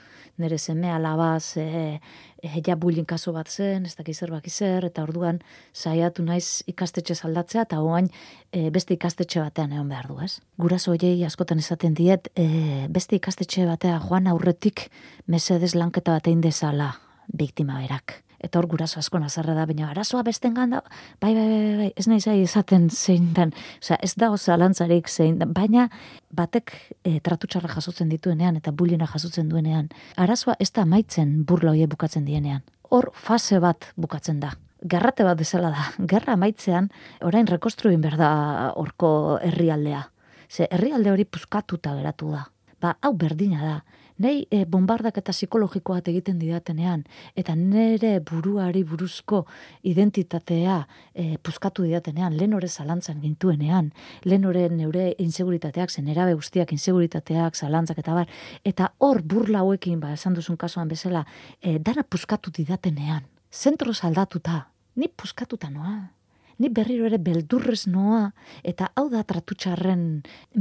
nire 0.41 0.57
seme 0.57 0.89
alabaz 0.91 1.57
e, 1.57 1.99
e, 2.41 2.61
ja 2.65 2.75
bulin 2.75 3.05
kaso 3.05 3.33
bat 3.33 3.49
zen, 3.49 3.85
ez 3.85 3.95
dakiz 3.95 4.17
zerbak 4.19 4.47
izer, 4.47 4.85
eta 4.87 5.03
orduan 5.03 5.41
saiatu 5.73 6.23
naiz 6.25 6.63
ikastetxe 6.71 7.19
aldatzea, 7.27 7.67
eta 7.67 7.81
oain 7.81 8.09
e, 8.51 8.69
beste 8.73 8.95
ikastetxe 8.97 9.43
batean 9.43 9.75
egon 9.75 9.91
behar 9.91 10.09
du, 10.09 10.17
ez? 10.23 10.39
Guraso 10.57 10.95
hoiei 10.95 11.21
askotan 11.27 11.61
esaten 11.63 11.95
diet, 11.97 12.31
e, 12.35 12.87
beste 12.89 13.19
ikastetxe 13.19 13.67
batea 13.69 14.01
joan 14.07 14.27
aurretik 14.31 14.89
mesedez 15.27 15.75
lanketa 15.75 16.17
batein 16.17 16.41
dezala 16.41 16.93
biktima 17.31 17.79
berak 17.83 18.21
eta 18.43 18.59
hor 18.59 18.67
guraso 18.67 18.99
asko 18.99 19.19
nazarra 19.21 19.53
da, 19.57 19.65
baina 19.69 19.89
arazoa 19.91 20.23
besten 20.25 20.55
ganda, 20.57 20.81
bai, 21.21 21.33
bai, 21.35 21.45
bai, 21.47 21.75
bai, 21.77 21.89
ez 21.95 22.07
nahi 22.09 22.21
zai 22.21 22.39
esaten 22.41 22.89
zein 22.89 23.31
den, 23.37 23.53
osea, 23.81 23.97
ez 24.01 24.13
da 24.15 24.31
oso 24.33 24.53
alantzarik 24.53 25.09
zein 25.09 25.37
den, 25.39 25.53
baina 25.53 25.87
batek 26.31 26.73
e, 27.03 27.19
tratutxarra 27.23 27.69
jasotzen 27.75 28.09
dituenean 28.09 28.57
eta 28.57 28.73
bulina 28.73 29.07
jasotzen 29.09 29.49
duenean, 29.49 29.91
arazoa 30.17 30.57
ez 30.59 30.71
da 30.73 30.85
maitzen 30.85 31.43
burla 31.45 31.75
hoie 31.75 31.87
bukatzen 31.87 32.25
dienean. 32.25 32.65
Hor 32.91 33.11
fase 33.15 33.61
bat 33.63 33.91
bukatzen 33.95 34.41
da. 34.41 34.55
Gerrate 34.81 35.23
bat 35.23 35.37
bezala 35.37 35.69
da. 35.71 35.87
Gerra 36.11 36.35
maitzean, 36.35 36.89
orain 37.21 37.47
rekonstruin 37.47 38.01
berda 38.01 38.31
horko 38.75 39.39
herrialdea. 39.45 40.07
Ze 40.51 40.67
herrialde 40.71 41.11
hori 41.13 41.25
puskatuta 41.25 41.93
geratu 41.95 42.33
da. 42.33 42.47
Ba, 42.81 42.97
hau 43.05 43.13
berdina 43.13 43.61
da 43.61 44.00
Nei 44.21 44.43
e, 44.53 44.65
bombardak 44.69 45.15
eta 45.17 45.33
psikologikoat 45.33 46.09
egiten 46.11 46.37
didatenean, 46.37 47.01
eta 47.33 47.55
nere 47.57 48.19
buruari 48.21 48.83
buruzko 48.85 49.39
identitatea 49.87 50.75
e, 51.15 51.37
puskatu 51.41 51.87
didatenean, 51.87 52.35
lehen 52.37 52.53
hori 52.53 52.69
zalantzan 52.69 53.21
gintuenean, 53.23 53.89
lehen 54.27 54.45
hori 54.45 54.67
neure 54.75 55.07
inseguritateak, 55.25 55.89
zen 55.89 56.11
erabe 56.13 56.35
guztiak 56.37 56.73
inseguritateak, 56.75 57.57
zalantzak 57.57 58.03
eta 58.03 58.19
bar, 58.19 58.29
eta 58.67 58.91
hor 58.99 59.23
burla 59.25 59.63
hauekin, 59.65 59.99
ba, 60.03 60.13
esan 60.13 60.37
duzun 60.37 60.59
kasuan 60.59 60.91
bezala, 60.91 61.25
e, 61.61 61.79
dara 61.79 62.03
puskatu 62.03 62.53
didatenean, 62.53 63.25
zentro 63.49 63.93
saldatuta, 63.93 64.67
ni 65.01 65.09
puskatuta 65.09 65.71
noa, 65.73 66.11
ni 66.59 66.69
berriro 66.69 67.09
ere 67.09 67.17
beldurrez 67.17 67.87
noa, 67.87 68.27
eta 68.61 68.91
hau 68.93 69.09
da 69.09 69.23
tratutxarren 69.25 70.03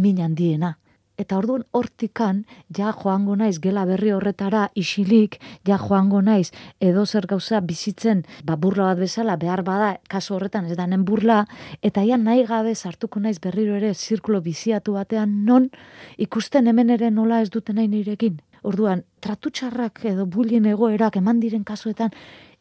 min 0.01 0.23
handiena, 0.25 0.79
eta 1.21 1.37
orduan 1.39 1.65
hortikan 1.77 2.45
ja 2.77 2.93
joango 2.97 3.37
naiz 3.37 3.59
gela 3.61 3.85
berri 3.85 4.13
horretara 4.17 4.69
isilik 4.75 5.37
ja 5.69 5.77
joango 5.79 6.23
naiz 6.25 6.51
edo 6.81 7.05
zer 7.07 7.27
gauza 7.27 7.61
bizitzen 7.61 8.25
ba 8.45 8.57
burla 8.57 8.91
bat 8.91 8.99
bezala 9.05 9.37
behar 9.37 9.63
bada 9.63 9.91
kaso 10.09 10.35
horretan 10.37 10.67
ez 10.67 10.77
danen 10.77 11.05
burla 11.05 11.45
eta 11.83 12.05
ia 12.05 12.17
nahi 12.17 12.47
gabe 12.49 12.75
sartuko 12.75 13.21
naiz 13.21 13.39
berriro 13.41 13.77
ere 13.77 13.95
zirkulo 13.95 14.41
biziatu 14.41 14.97
batean 14.97 15.45
non 15.45 15.71
ikusten 16.17 16.67
hemen 16.67 16.91
ere 16.91 17.11
nola 17.11 17.41
ez 17.43 17.51
duten 17.51 17.77
nahi 17.77 17.89
nirekin. 17.89 18.41
Orduan 18.63 19.05
tratutxarrak 19.25 20.05
edo 20.05 20.27
bulien 20.27 20.67
egoerak 20.67 21.17
eman 21.17 21.41
diren 21.41 21.65
kasuetan 21.65 22.11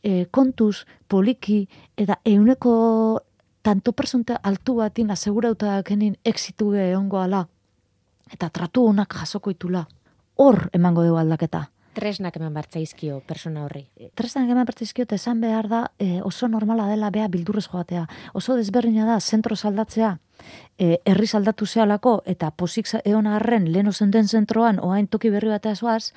e, 0.04 0.26
kontuz 0.32 0.86
poliki 1.08 1.68
eta 1.98 2.20
euneko 2.26 3.22
tanto 3.62 3.92
personte 3.92 4.38
altu 4.44 4.76
batin 4.80 5.12
asegurauta 5.12 5.76
dakenin 5.76 6.16
exitu 6.24 6.74
egongo 6.74 7.20
ala 7.20 7.48
eta 8.34 8.50
tratu 8.50 8.86
honak 8.90 9.14
jasoko 9.22 9.52
itula. 9.52 9.88
Hor 10.36 10.70
emango 10.74 11.04
dugu 11.04 11.20
aldaketa. 11.20 11.68
Tresnak 11.94 12.38
eman 12.38 12.54
bartzaizkio 12.54 13.20
persona 13.28 13.66
horri. 13.66 13.82
Tresnak 14.16 14.50
eman 14.54 14.68
bartzaizkio 14.68 15.04
eta 15.04 15.18
esan 15.18 15.42
behar 15.42 15.68
da 15.68 15.80
e, 16.00 16.22
oso 16.24 16.48
normala 16.48 16.86
dela 16.88 17.10
bea 17.12 17.28
bildurrez 17.28 17.66
joatea. 17.68 18.06
Oso 18.34 18.56
desberdina 18.56 19.08
da 19.10 19.20
zentro 19.20 19.56
saldatzea, 19.56 20.14
e, 20.78 21.00
herri 21.06 21.28
saldatu 21.28 21.66
zehalako 21.66 22.22
eta 22.26 22.52
posik 22.52 22.88
egon 23.04 23.28
arren 23.28 23.72
lehen 23.74 24.12
den 24.12 24.28
zentroan 24.28 24.80
oain 24.80 25.08
toki 25.08 25.30
berri 25.30 25.50
batea 25.50 25.76
zuaz, 25.76 26.14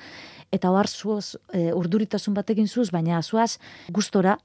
eta 0.51 0.71
oar 0.71 0.87
zuaz 0.87 1.35
e, 1.51 1.73
urduritasun 1.73 2.33
batekin 2.33 2.67
zuz, 2.67 2.91
baina 2.91 3.21
zuaz 3.21 3.57
gustora, 3.89 4.37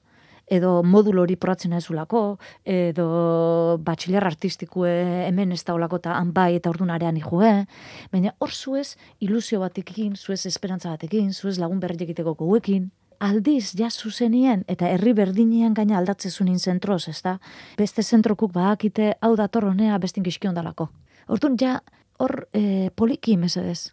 edo 0.51 0.83
modulo 0.83 1.23
hori 1.23 1.37
proatzen 1.37 1.75
ezulako, 1.77 2.39
edo 2.65 3.79
batxiler 3.85 4.25
artistikue 4.25 4.91
hemen 5.27 5.53
ez 5.53 5.63
da 5.65 5.75
olako 5.75 6.01
eta 6.01 6.21
bai 6.35 6.55
eta 6.57 6.71
orduan 6.71 6.91
arean 6.91 7.17
ikue, 7.17 7.67
baina 8.13 8.35
hor 8.39 8.53
zuez 8.53 8.97
ilusio 9.21 9.61
batekin, 9.61 10.17
zuez 10.17 10.47
esperantza 10.47 10.91
batekin, 10.91 11.33
zuez 11.33 11.59
lagun 11.59 11.81
berri 11.81 12.05
egiteko 12.05 12.35
goguekin, 12.35 12.91
aldiz 13.19 13.75
ja 13.79 13.91
zuzenien 13.91 14.65
eta 14.69 14.89
herri 14.89 15.13
berdinean 15.13 15.75
gaina 15.75 15.99
aldatzezunin 15.99 16.59
zentroz, 16.59 17.09
ez 17.09 17.21
da? 17.23 17.39
Beste 17.79 18.03
zentrokuk 18.03 18.53
badakite 18.55 19.15
hau 19.21 19.35
datorronea 19.37 19.99
bestin 19.99 20.27
gizkion 20.27 20.55
dalako. 20.55 20.89
Orduan 21.29 21.59
ja 21.61 21.81
hor 22.19 22.47
e, 22.53 22.91
poliki 22.97 23.37
mesedez, 23.37 23.93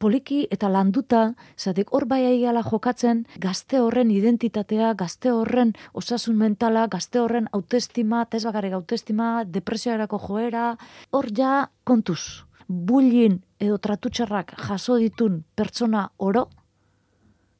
poliki 0.00 0.46
eta 0.50 0.70
landuta, 0.72 1.34
zatek 1.60 1.92
hor 1.94 2.06
bai 2.08 2.22
aigala 2.24 2.62
jokatzen, 2.64 3.26
gazte 3.38 3.80
horren 3.84 4.10
identitatea, 4.10 4.94
gazte 4.98 5.32
horren 5.36 5.74
osasun 5.92 6.38
mentala, 6.40 6.86
gazte 6.88 7.20
horren 7.20 7.50
autoestima, 7.52 8.24
ez 8.32 8.44
bakarrik 8.48 8.78
autoestima, 8.78 9.44
depresioarako 9.44 10.20
joera, 10.24 10.70
hor 11.12 11.28
ja 11.36 11.68
kontuz, 11.84 12.46
bullin 12.66 13.42
edo 13.60 13.76
tratutxarrak 13.78 14.54
jaso 14.68 14.96
ditun 15.02 15.44
pertsona 15.54 16.08
oro, 16.16 16.48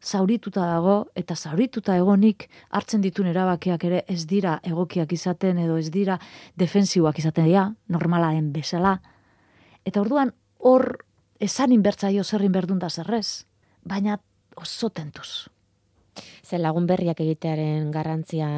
zaurituta 0.01 0.65
dago 0.65 0.95
eta 1.15 1.37
zaurituta 1.37 1.97
egonik 2.01 2.47
hartzen 2.71 3.03
ditun 3.05 3.27
erabakiak 3.29 3.85
ere 3.85 4.05
ez 4.09 4.25
dira 4.27 4.57
egokiak 4.65 5.13
izaten 5.13 5.59
edo 5.61 5.77
ez 5.77 5.91
dira 5.93 6.17
defensiboak 6.57 7.19
izaten 7.21 7.45
dira, 7.45 7.67
normalaren 7.89 8.49
bezala. 8.53 8.97
Eta 9.85 10.01
orduan 10.01 10.33
hor 10.59 11.05
esan 11.41 11.73
inbertzaio 11.73 12.23
zerrin 12.25 12.53
berdun 12.53 12.79
da 12.79 12.91
zerrez, 12.91 13.47
baina 13.83 14.19
oso 14.57 14.91
tentuz. 14.91 15.49
Ze 16.45 16.59
lagun 16.59 16.87
berriak 16.87 17.21
egitearen 17.23 17.91
garrantzia 17.95 18.49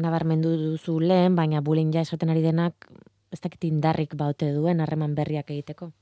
nabarmendu 0.00 0.54
duzu 0.56 0.98
lehen, 1.00 1.36
baina 1.36 1.60
bulin 1.60 1.92
ja 1.92 2.00
esaten 2.00 2.30
ari 2.32 2.42
denak, 2.42 2.88
ez 3.32 3.40
dakit 3.40 3.64
indarrik 3.68 4.14
baute 4.16 4.52
duen 4.54 4.80
harreman 4.80 5.14
berriak 5.14 5.50
egiteko. 5.50 5.92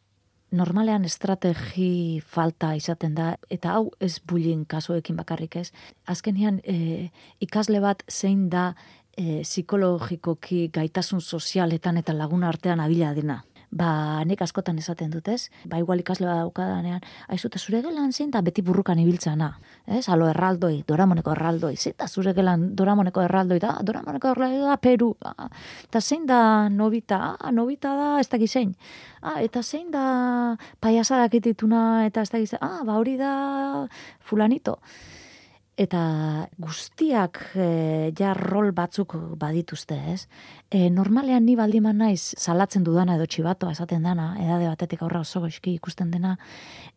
Normalean 0.51 1.05
estrategi 1.07 2.21
falta 2.27 2.73
izaten 2.75 3.15
da, 3.15 3.35
eta 3.51 3.77
hau 3.77 3.91
ez 4.03 4.19
bulin 4.19 4.65
kasuekin 4.67 5.17
bakarrik 5.17 5.57
ez. 5.57 5.69
Azkenian 6.11 6.59
e, 6.67 7.11
ikasle 7.41 7.81
bat 7.81 8.03
zein 8.11 8.49
da 8.51 8.73
e, 9.17 9.43
psikologikoki 9.43 10.67
gaitasun 10.75 11.23
sozialetan 11.23 12.03
eta 12.03 12.13
lagun 12.13 12.43
artean 12.45 12.83
abila 12.83 13.15
dena 13.15 13.41
ba, 13.71 14.23
nik 14.27 14.43
askotan 14.43 14.79
esaten 14.79 15.11
dut, 15.15 15.29
ez? 15.31 15.49
Ba, 15.71 15.79
igual 15.79 16.03
ikasle 16.03 16.27
bat 16.27 16.41
daukadanean, 16.43 17.03
aizu, 17.31 17.49
eta 17.49 17.61
zure 17.61 17.83
gelan 17.85 18.13
zein, 18.13 18.31
da 18.35 18.43
beti 18.43 18.63
burrukan 18.67 18.99
ibiltzana, 18.99 19.53
ez? 19.87 20.09
Alo 20.11 20.27
erraldoi, 20.31 20.83
doramoneko 20.89 21.35
erraldoi, 21.37 21.77
zein 21.77 21.95
da 21.99 22.09
zure 22.09 22.35
gelan 22.35 22.71
doramoneko 22.77 23.23
erraldoi, 23.27 23.61
da, 23.63 23.77
doramoneko 23.87 24.35
erraldoi 24.35 24.65
da, 24.67 24.77
Peru, 24.83 25.13
ah, 25.25 25.49
eta 25.87 26.01
zein 26.01 26.27
da 26.27 26.41
nobita, 26.69 27.37
ah, 27.39 27.53
nobita 27.55 27.95
da, 27.97 28.11
ez 28.21 28.29
da 28.29 28.43
zein, 28.47 28.75
ah, 29.23 29.39
eta 29.41 29.63
zein 29.63 29.91
da 29.95 30.57
paiasadak 30.81 31.39
itituna, 31.39 32.07
eta 32.07 32.27
ez 32.27 32.31
da 32.31 32.43
zein, 32.45 32.61
ah, 32.61 32.83
ba, 32.85 32.99
hori 32.99 33.17
da 33.21 33.87
fulanito 34.21 34.81
eta 35.81 36.01
guztiak 36.61 37.41
e, 37.57 38.13
ja 38.19 38.35
rol 38.37 38.73
batzuk 38.77 39.15
badituzte, 39.41 39.97
ez? 40.13 40.27
E, 40.69 40.91
normalean 40.93 41.47
ni 41.47 41.57
baldiman 41.57 42.03
naiz 42.05 42.35
salatzen 42.37 42.85
dudana 42.85 43.17
edo 43.17 43.27
txibato 43.27 43.71
esaten 43.73 44.05
dana, 44.05 44.35
edade 44.43 44.69
batetik 44.69 45.03
aurra 45.07 45.23
oso 45.25 45.41
goizki 45.41 45.75
ikusten 45.79 46.11
dena, 46.13 46.37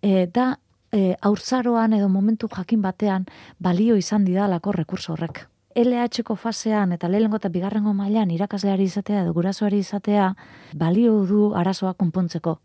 e, 0.02 0.28
da 0.28 0.58
e, 0.92 1.16
aurtzaroan 1.22 1.96
edo 1.96 2.10
momentu 2.10 2.52
jakin 2.52 2.84
batean 2.84 3.26
balio 3.60 3.96
izan 3.96 4.28
didalako 4.28 4.76
rekurso 4.76 5.16
horrek. 5.16 5.46
LH-ko 5.74 6.36
fasean 6.36 6.92
eta 6.94 7.08
lehenengo 7.10 7.40
eta 7.40 7.50
bigarrengo 7.50 7.96
mailan 7.98 8.30
irakasleari 8.36 8.86
izatea 8.92 9.24
edo 9.24 9.34
gurasoari 9.34 9.80
izatea 9.82 10.34
balio 10.78 11.16
du 11.26 11.54
arazoa 11.56 11.96
konpontzeko. 11.98 12.60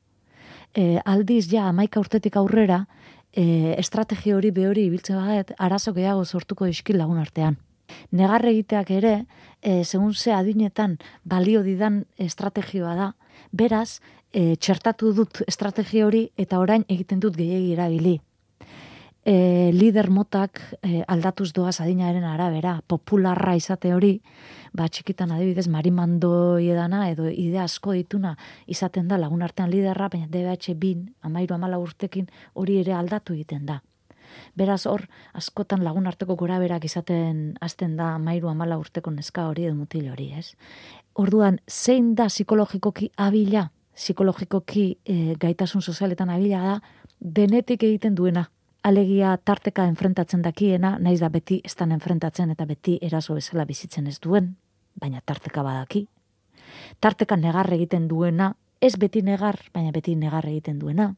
E, 0.76 0.98
aldiz 1.04 1.46
ja 1.48 1.70
amaika 1.70 2.00
urtetik 2.02 2.37
aurrera, 2.37 2.82
e, 3.32 3.75
estrategi 3.78 4.32
hori 4.32 4.50
behori 4.50 4.87
ibiltzen 4.88 5.16
baget, 5.16 5.52
arazo 5.58 5.92
gehiago 5.97 6.25
sortuko 6.25 6.66
iskil 6.66 6.99
lagun 6.99 7.18
artean. 7.18 7.58
Negar 8.12 8.44
egiteak 8.44 8.90
ere, 8.90 9.14
e, 9.62 9.82
segun 9.85 10.14
ze 10.14 10.32
adinetan 10.32 10.99
balio 11.25 11.62
didan 11.62 12.04
estrategioa 12.18 12.94
da, 12.94 13.12
beraz, 13.52 14.00
e, 14.32 14.56
txertatu 14.56 15.12
dut 15.16 15.42
estrategi 15.47 16.02
hori 16.02 16.28
eta 16.37 16.58
orain 16.61 16.85
egiten 16.88 17.20
dut 17.20 17.37
gehiagi 17.37 17.73
erabili. 17.73 18.18
E, 19.25 19.70
lider 19.75 20.08
motak 20.10 20.60
e, 20.82 21.02
aldatuz 21.06 21.50
doaz 21.52 21.80
adinaren 21.82 22.25
arabera, 22.25 22.78
popularra 22.87 23.56
izate 23.58 23.92
hori, 23.92 24.14
ba, 24.72 24.87
txikitan 24.88 25.34
adibidez, 25.34 25.66
marimando 25.68 26.58
edana, 26.62 27.08
edo 27.10 27.28
ide 27.28 27.58
asko 27.60 27.92
dituna 27.92 28.37
izaten 28.66 29.08
da 29.08 29.18
lagun 29.18 29.42
artean 29.42 29.70
liderra, 29.70 30.08
baina 30.08 30.30
DBH 30.30 30.75
bin, 30.78 31.10
amairu 31.20 31.58
amala 31.58 31.78
urtekin, 31.82 32.30
hori 32.54 32.78
ere 32.80 32.94
aldatu 32.94 33.34
egiten 33.34 33.66
da. 33.66 33.82
Beraz 34.58 34.84
hor, 34.87 35.06
askotan 35.37 35.82
lagun 35.84 36.06
arteko 36.06 36.37
gora 36.37 36.58
berak 36.60 36.84
izaten 36.84 37.56
hasten 37.60 37.96
da 37.96 38.14
amairu 38.16 38.48
amala 38.48 38.78
urteko 38.78 39.10
neska 39.10 39.48
hori 39.48 39.66
edo 39.68 39.75
mutil 39.75 40.10
hori, 40.12 40.30
ez? 40.37 40.52
Orduan, 41.18 41.58
zein 41.68 42.14
da 42.14 42.28
psikologikoki 42.28 43.10
abila, 43.16 43.68
psikologikoki 43.96 44.87
e, 45.04 45.34
gaitasun 45.40 45.82
sozialetan 45.82 46.30
abila 46.30 46.62
da, 46.62 46.76
denetik 47.18 47.82
egiten 47.82 48.14
duena, 48.14 48.48
alegia 48.82 49.37
tarteka 49.44 49.85
enfrentatzen 49.87 50.42
dakiena, 50.42 50.97
naiz 50.99 51.20
da 51.20 51.28
beti 51.28 51.61
estan 51.64 51.92
enfrentatzen 51.92 52.50
eta 52.54 52.66
beti 52.66 52.99
eraso 53.02 53.35
bezala 53.35 53.64
bizitzen 53.64 54.06
ez 54.06 54.18
duen, 54.20 54.54
baina 54.94 55.20
tarteka 55.25 55.62
badaki. 55.62 56.06
Tarteka 57.00 57.37
negar 57.37 57.73
egiten 57.73 58.08
duena, 58.08 58.54
ez 58.80 58.97
beti 58.97 59.23
negar, 59.23 59.58
baina 59.75 59.92
beti 59.92 60.14
negar 60.16 60.47
egiten 60.47 60.78
duena. 60.78 61.14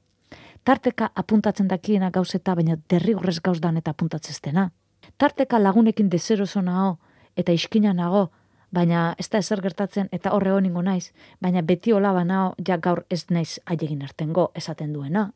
Tarteka 0.64 1.11
apuntatzen 1.14 1.69
dakiena 1.69 2.11
gauzeta, 2.11 2.55
baina 2.55 2.76
derri 2.88 3.14
horrez 3.14 3.40
gauzdan 3.40 3.76
eta 3.76 3.90
apuntatzeztena. 3.90 4.71
Tarteka 5.19 5.59
lagunekin 5.59 6.09
dezero 6.11 6.47
zonao 6.47 6.99
eta 7.37 7.52
iskina 7.52 7.93
nago, 7.95 8.31
baina 8.71 9.14
ez 9.19 9.29
da 9.29 9.38
ezer 9.38 9.61
gertatzen 9.61 10.09
eta 10.12 10.33
horre 10.33 10.52
honingo 10.52 10.83
naiz, 10.83 11.12
baina 11.40 11.62
beti 11.62 11.93
hola 11.93 12.12
banao 12.12 12.55
ja 12.67 12.76
gaur 12.76 13.05
ez 13.11 13.25
naiz 13.31 13.59
aiegin 13.67 14.02
artengo 14.02 14.50
esaten 14.55 14.93
duena 14.93 15.31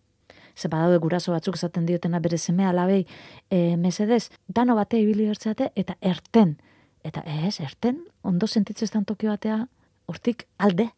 ze 0.56 0.68
badaude 0.68 0.98
guraso 0.98 1.32
batzuk 1.32 1.56
esaten 1.56 1.86
diotena 1.86 2.20
bere 2.20 2.38
seme 2.38 2.66
alabei, 2.66 3.06
e, 3.50 3.76
mesedez, 3.76 4.30
dano 4.48 4.74
bate 4.74 4.98
ibili 5.00 5.26
bertzeate, 5.26 5.70
eta 5.74 5.96
erten, 6.00 6.56
eta 7.02 7.22
ez, 7.26 7.60
erten, 7.60 8.04
ondo 8.22 8.46
sentitzen 8.46 9.04
toki 9.04 9.26
batea, 9.26 9.66
hortik 10.06 10.46
alde. 10.58 10.90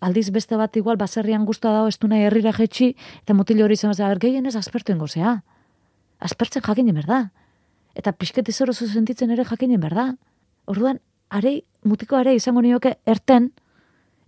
Aldiz 0.00 0.30
beste 0.30 0.56
bat 0.56 0.76
igual 0.76 0.96
baserrian 0.96 1.44
guztua 1.44 1.72
dago 1.72 2.08
nahi 2.08 2.22
herrira 2.22 2.52
jetxi, 2.52 2.94
eta 3.22 3.34
mutil 3.34 3.62
hori 3.62 3.74
izan 3.74 3.90
bazera, 3.90 4.14
gehien 4.14 4.46
ez 4.46 4.56
aspertu 4.56 4.92
ingozea. 4.92 5.42
Aspertzen 6.20 6.62
jakinen 6.62 6.94
berda. 6.94 7.30
Eta 7.94 8.12
pixketi 8.12 8.52
zer 8.52 8.70
oso 8.70 8.86
sentitzen 8.86 9.30
ere 9.30 9.44
jakinen 9.44 9.80
berda. 9.80 10.14
Orduan, 10.66 11.00
arei, 11.30 11.64
mutiko 11.82 12.16
arei 12.16 12.36
izango 12.36 12.62
nioke 12.62 12.96
erten, 13.06 13.50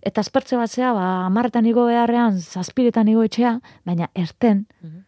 Eta 0.01 0.21
aspertze 0.21 0.57
bat 0.57 0.71
zea, 0.71 0.91
ba, 0.97 1.25
amarretan 1.27 1.65
igo 1.65 1.85
beharrean, 1.85 2.39
zazpiretan 2.41 3.07
igo 3.07 3.23
etxea, 3.27 3.59
baina 3.85 4.09
erten, 4.15 4.65
mm 4.81 5.07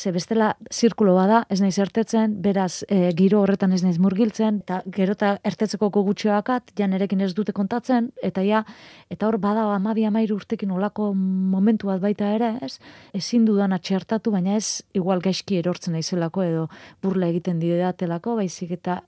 ze 0.00 0.12
bestela 0.12 0.54
zirkulo 0.72 1.12
bada, 1.14 1.42
ez 1.52 1.58
naiz 1.60 1.76
ertetzen, 1.82 2.38
beraz 2.40 2.86
e, 2.88 3.10
giro 3.18 3.42
horretan 3.42 3.74
ez 3.76 3.82
naiz 3.84 3.98
murgiltzen, 4.00 4.62
eta 4.62 4.78
gero 4.96 5.12
eta 5.12 5.34
ertetzeko 5.44 5.90
gogutxoakat, 5.92 6.72
jan 6.78 6.94
erekin 6.96 7.20
ez 7.20 7.34
dute 7.36 7.52
kontatzen, 7.52 8.08
eta 8.24 8.44
ja, 8.46 8.62
eta 9.12 9.28
hor 9.28 9.36
bada 9.42 9.66
amabi 9.74 10.06
amairu 10.08 10.38
urtekin 10.40 10.72
olako 10.72 11.10
momentu 11.12 11.92
bat 11.92 12.00
baita 12.00 12.32
ere, 12.38 12.54
ez, 12.64 12.78
ezin 13.20 13.44
dudan 13.44 13.76
atxertatu, 13.76 14.32
baina 14.32 14.56
ez 14.56 14.80
igual 14.96 15.20
gaizki 15.20 15.60
erortzen 15.60 15.98
naizelako 15.98 16.46
edo 16.48 16.68
burla 17.02 17.28
egiten 17.28 17.60
didatelako, 17.60 18.38
baizik 18.40 18.72
eta 18.80 19.02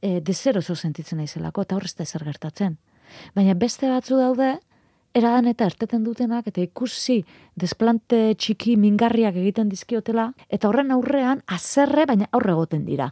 e, 0.00 0.20
dezer 0.20 0.62
oso 0.62 0.78
sentitzen 0.78 1.18
naizelako, 1.18 1.66
eta 1.66 1.74
hor 1.74 1.90
ez 1.90 1.96
da 1.98 2.06
ezer 2.06 2.22
gertatzen. 2.30 2.78
Baina 3.34 3.54
beste 3.54 3.88
batzu 3.90 4.18
daude, 4.20 4.56
eradan 5.16 5.48
eta 5.48 5.66
erteten 5.70 6.04
dutenak, 6.04 6.48
eta 6.50 6.60
ikusi 6.60 7.22
desplante 7.56 8.34
txiki 8.36 8.76
mingarriak 8.80 9.38
egiten 9.40 9.70
dizkiotela, 9.72 10.30
eta 10.52 10.68
horren 10.68 10.92
aurrean, 10.92 11.42
azerre, 11.46 12.04
baina 12.08 12.28
aurre 12.36 12.52
egoten 12.52 12.84
dira. 12.88 13.10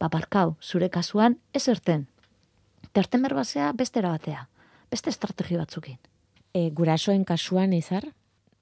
Ba, 0.00 0.10
barkau, 0.12 0.56
zure 0.60 0.90
kasuan, 0.92 1.38
ez 1.54 1.66
erten. 1.72 2.06
Terten 2.92 3.22
berbazea, 3.24 3.70
beste 3.78 4.02
erabatea. 4.02 4.48
Beste 4.92 5.12
estrategi 5.12 5.56
batzukin. 5.56 5.96
E, 6.52 6.68
gurasoen 6.76 7.24
kasuan, 7.24 7.72
izar? 7.72 8.10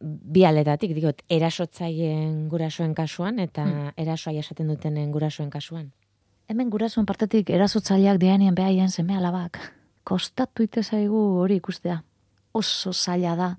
Bi 0.00 0.44
aletatik, 0.46 0.94
digot, 0.94 1.24
erasotzaien 1.28 2.46
gurasoen 2.52 2.94
kasuan, 2.94 3.42
eta 3.42 3.66
hmm. 3.66 3.90
erasoa 3.98 4.36
jasaten 4.36 4.70
dutenen 4.70 5.10
gurasoen 5.10 5.50
kasuan. 5.50 5.90
Hemen 6.50 6.70
gurasoen 6.70 7.06
partetik 7.06 7.50
erasotzaileak 7.50 8.22
dianien 8.22 8.54
behaien 8.54 8.90
zeme 8.90 9.18
alabak 9.18 9.58
kostatu 10.10 10.64
ite 10.66 10.82
zaigu 10.82 11.20
hori 11.38 11.60
ikustea. 11.60 12.00
Oso 12.54 12.92
zaila 12.92 13.36
da 13.38 13.50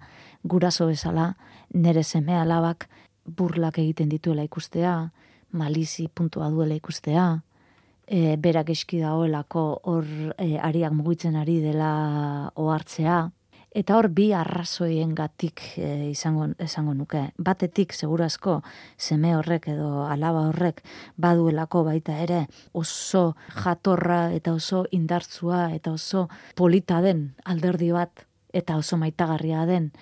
guraso 0.43 0.87
bezala 0.89 1.31
nere 1.73 2.03
seme 2.03 2.35
alabak 2.35 2.89
burlak 3.25 3.79
egiten 3.79 4.09
dituela 4.11 4.43
ikustea, 4.43 4.95
malizi 5.51 6.07
puntua 6.07 6.49
duela 6.51 6.75
ikustea, 6.75 7.25
e, 8.07 8.35
berak 8.37 8.71
eski 8.73 8.99
dagoelako 8.99 9.63
hor 9.87 10.07
e, 10.37 10.57
ariak 10.59 10.95
mugitzen 10.97 11.37
ari 11.39 11.59
dela 11.63 11.91
ohartzea, 12.59 13.21
Eta 13.71 13.95
hor 13.95 14.10
bi 14.12 14.34
arrazoien 14.36 15.13
gatik 15.15 15.62
e, 15.79 16.10
izango, 16.12 16.49
esango 16.60 16.91
nuke. 16.91 17.21
Batetik, 17.39 17.93
segurazko, 17.95 18.57
seme 18.99 19.31
horrek 19.38 19.69
edo 19.71 20.03
alaba 20.12 20.41
horrek 20.49 20.81
baduelako 21.15 21.86
baita 21.88 22.17
ere 22.19 22.41
oso 22.75 23.38
jatorra 23.63 24.25
eta 24.36 24.51
oso 24.57 24.84
indartzua 24.91 25.69
eta 25.77 25.95
oso 25.95 26.27
polita 26.60 26.99
den 27.05 27.29
alderdi 27.45 27.93
bat 27.95 28.25
eta 28.51 28.75
oso 28.75 28.99
maitagarria 28.99 29.63
den 29.65 29.93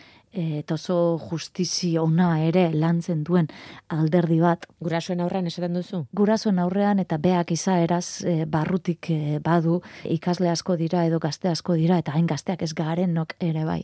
eta 0.59 0.75
oso 0.75 1.19
justizi 1.29 1.97
ona 1.99 2.29
ere 2.45 2.69
lantzen 2.73 3.23
duen 3.27 3.49
alderdi 3.89 4.39
bat. 4.41 4.65
Gurasoen 4.83 5.21
aurrean 5.23 5.49
esaten 5.49 5.75
duzu? 5.77 6.03
Gurasoen 6.15 6.59
aurrean 6.63 6.99
eta 7.03 7.17
beak 7.21 7.51
izaeraz 7.55 8.23
e, 8.23 8.35
barrutik 8.45 9.09
e, 9.13 9.39
badu 9.43 9.79
ikasle 10.03 10.49
asko 10.49 10.77
dira 10.79 11.05
edo 11.05 11.19
gazte 11.19 11.49
asko 11.49 11.75
dira 11.79 11.99
eta 11.99 12.15
hain 12.15 12.27
gazteak 12.29 12.63
ez 12.63 12.73
garen 12.73 13.13
nok 13.13 13.35
ere 13.39 13.65
bai. 13.65 13.83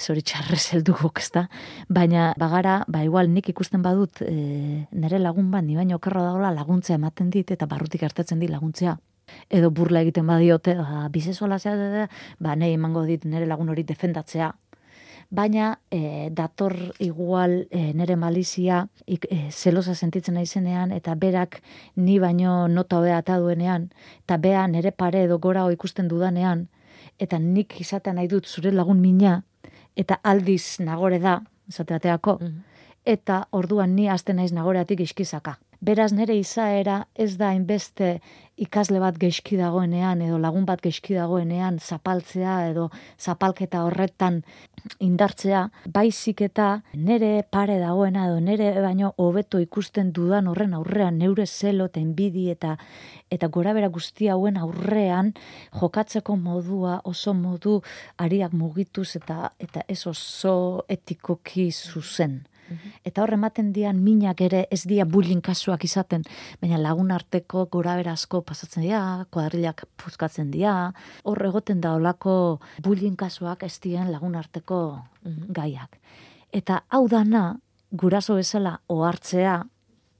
Zori 0.00 0.22
txarrez 0.24 0.62
heldugok, 0.72 1.20
ez 1.20 1.28
da? 1.34 1.44
Baina, 1.88 2.30
bagara, 2.40 2.80
ba, 2.88 3.02
igual 3.04 3.28
nik 3.28 3.50
ikusten 3.52 3.82
badut 3.84 4.22
e, 4.24 4.86
nire 4.90 5.20
lagun 5.20 5.50
bat, 5.52 5.64
ni 5.66 5.76
baino 5.76 6.00
okerro 6.00 6.24
dagoela 6.24 6.54
laguntzea 6.56 6.96
ematen 6.96 7.30
dit 7.30 7.50
eta 7.50 7.68
barrutik 7.68 8.02
hartatzen 8.08 8.40
dit 8.40 8.50
laguntzea 8.50 8.96
edo 9.50 9.70
burla 9.70 10.00
egiten 10.02 10.26
badiote, 10.26 10.74
ba, 10.74 11.04
bizezola 11.12 11.58
zea, 11.58 12.08
ba, 12.38 12.56
nahi 12.56 12.74
emango 12.74 13.04
dit 13.06 13.24
nire 13.24 13.46
lagun 13.46 13.68
hori 13.70 13.84
defendatzea, 13.86 14.50
baina 15.30 15.78
e, 15.90 16.28
dator 16.34 16.74
igual 16.98 17.68
e, 17.70 17.92
nere 17.94 18.16
malizia 18.16 18.88
ik, 19.06 19.26
e, 19.30 19.50
zelosa 19.50 19.94
sentitzen 19.94 20.34
naizenean 20.34 20.90
eta 20.92 21.14
berak 21.14 21.62
ni 21.96 22.18
baino 22.18 22.68
nota 22.68 22.98
hobea 22.98 23.18
ata 23.22 23.38
duenean 23.38 23.90
eta 24.24 24.36
bea 24.36 24.66
nere 24.66 24.90
pare 24.90 25.22
edo 25.24 25.38
gora 25.38 25.70
ikusten 25.72 26.08
dudanean 26.08 26.68
eta 27.18 27.38
nik 27.38 27.80
izatea 27.80 28.12
nahi 28.12 28.28
dut 28.28 28.46
zure 28.46 28.72
lagun 28.72 29.00
mina 29.00 29.42
eta 29.96 30.18
aldiz 30.22 30.80
nagore 30.80 31.18
da 31.18 31.40
esate 31.68 31.94
bateako 31.94 32.38
mhm. 32.40 32.60
eta 33.04 33.46
orduan 33.52 33.94
ni 33.94 34.08
hasten 34.08 34.36
naiz 34.36 34.52
nagoreatik 34.52 35.00
iskizaka 35.00 35.58
Beraz 35.80 36.12
nere 36.12 36.34
izaera 36.36 37.06
ez 37.16 37.38
da 37.40 37.54
inbeste 37.56 38.18
ikasle 38.60 39.00
bat 39.00 39.16
geizki 39.20 39.56
dagoenean 39.56 40.20
edo 40.24 40.38
lagun 40.38 40.66
bat 40.68 40.82
geizki 40.84 41.16
dagoenean 41.16 41.78
zapaltzea 41.80 42.56
edo 42.70 42.90
zapalketa 43.18 43.84
horretan 43.86 44.42
indartzea, 45.04 45.66
baizik 45.92 46.42
eta 46.46 46.68
nere 46.94 47.30
pare 47.56 47.78
dagoena 47.80 48.26
edo 48.28 48.40
nere 48.44 48.70
baino 48.84 49.12
hobeto 49.24 49.60
ikusten 49.60 50.12
dudan 50.16 50.48
horren 50.48 50.76
aurrean 50.76 51.18
neure 51.20 51.46
zelo 51.46 51.88
eta 51.90 52.00
enbidi 52.00 52.48
eta 52.52 52.76
eta 53.30 53.48
gora 53.48 53.72
bera 53.76 53.88
guzti 53.88 54.28
hauen 54.28 54.56
aurrean 54.60 55.32
jokatzeko 55.80 56.36
modua 56.36 57.00
oso 57.04 57.34
modu 57.34 57.80
ariak 58.18 58.52
mugituz 58.52 59.08
eta 59.16 59.52
eta 59.58 59.84
ez 59.88 60.06
oso 60.06 60.84
etikoki 60.88 61.70
zuzen. 61.72 62.40
Eta 63.04 63.22
hor 63.22 63.34
ematen 63.36 63.72
dian 63.72 64.02
minak 64.04 64.40
ere 64.40 64.66
ez 64.70 64.82
dia 64.88 65.04
bullying 65.04 65.42
kasuak 65.42 65.84
izaten, 65.84 66.24
baina 66.60 66.78
lagun 66.78 67.10
arteko 67.10 67.66
gora 67.72 67.96
berazko 67.96 68.42
pasatzen 68.42 68.84
dira, 68.86 69.26
kuadrilak 69.30 69.84
puzkatzen 70.00 70.50
dira, 70.50 70.92
hor 71.24 71.44
egoten 71.50 71.80
da 71.80 71.94
olako 71.94 72.60
bullying 72.82 73.16
kasuak 73.16 73.64
ez 73.64 73.78
dian 73.80 74.12
lagun 74.12 74.36
arteko 74.36 75.02
mhm. 75.22 75.52
gaiak. 75.52 76.00
Eta 76.52 76.82
hau 76.88 77.06
dana, 77.08 77.58
guraso 77.90 78.34
bezala 78.38 78.80
ohartzea 78.88 79.62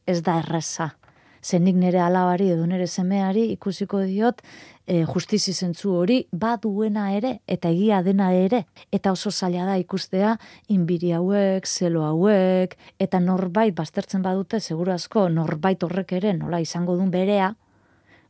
ez 0.06 0.22
da 0.26 0.38
erreza 0.40 0.94
zenik 1.42 1.76
nire 1.76 2.00
alabari 2.00 2.50
edo 2.52 2.66
nire 2.66 2.86
semeari 2.86 3.46
ikusiko 3.54 4.02
diot 4.04 4.42
e, 4.86 5.04
justizi 5.06 5.52
zentzu 5.52 5.92
hori 5.94 6.18
baduena 6.32 7.10
ere 7.16 7.38
eta 7.46 7.70
egia 7.70 8.02
dena 8.02 8.32
ere. 8.34 8.64
Eta 8.92 9.12
oso 9.12 9.30
zaila 9.30 9.66
da 9.68 9.78
ikustea 9.80 10.36
inbiri 10.68 11.12
hauek, 11.16 11.66
zelo 11.66 12.04
hauek 12.04 12.76
eta 12.98 13.20
norbait 13.20 13.74
baztertzen 13.76 14.22
badute 14.22 14.60
seguru 14.60 14.92
asko 14.92 15.28
norbait 15.28 15.82
horrek 15.82 16.12
ere 16.20 16.34
nola 16.36 16.60
izango 16.60 16.96
duen 16.96 17.10
berea. 17.10 17.54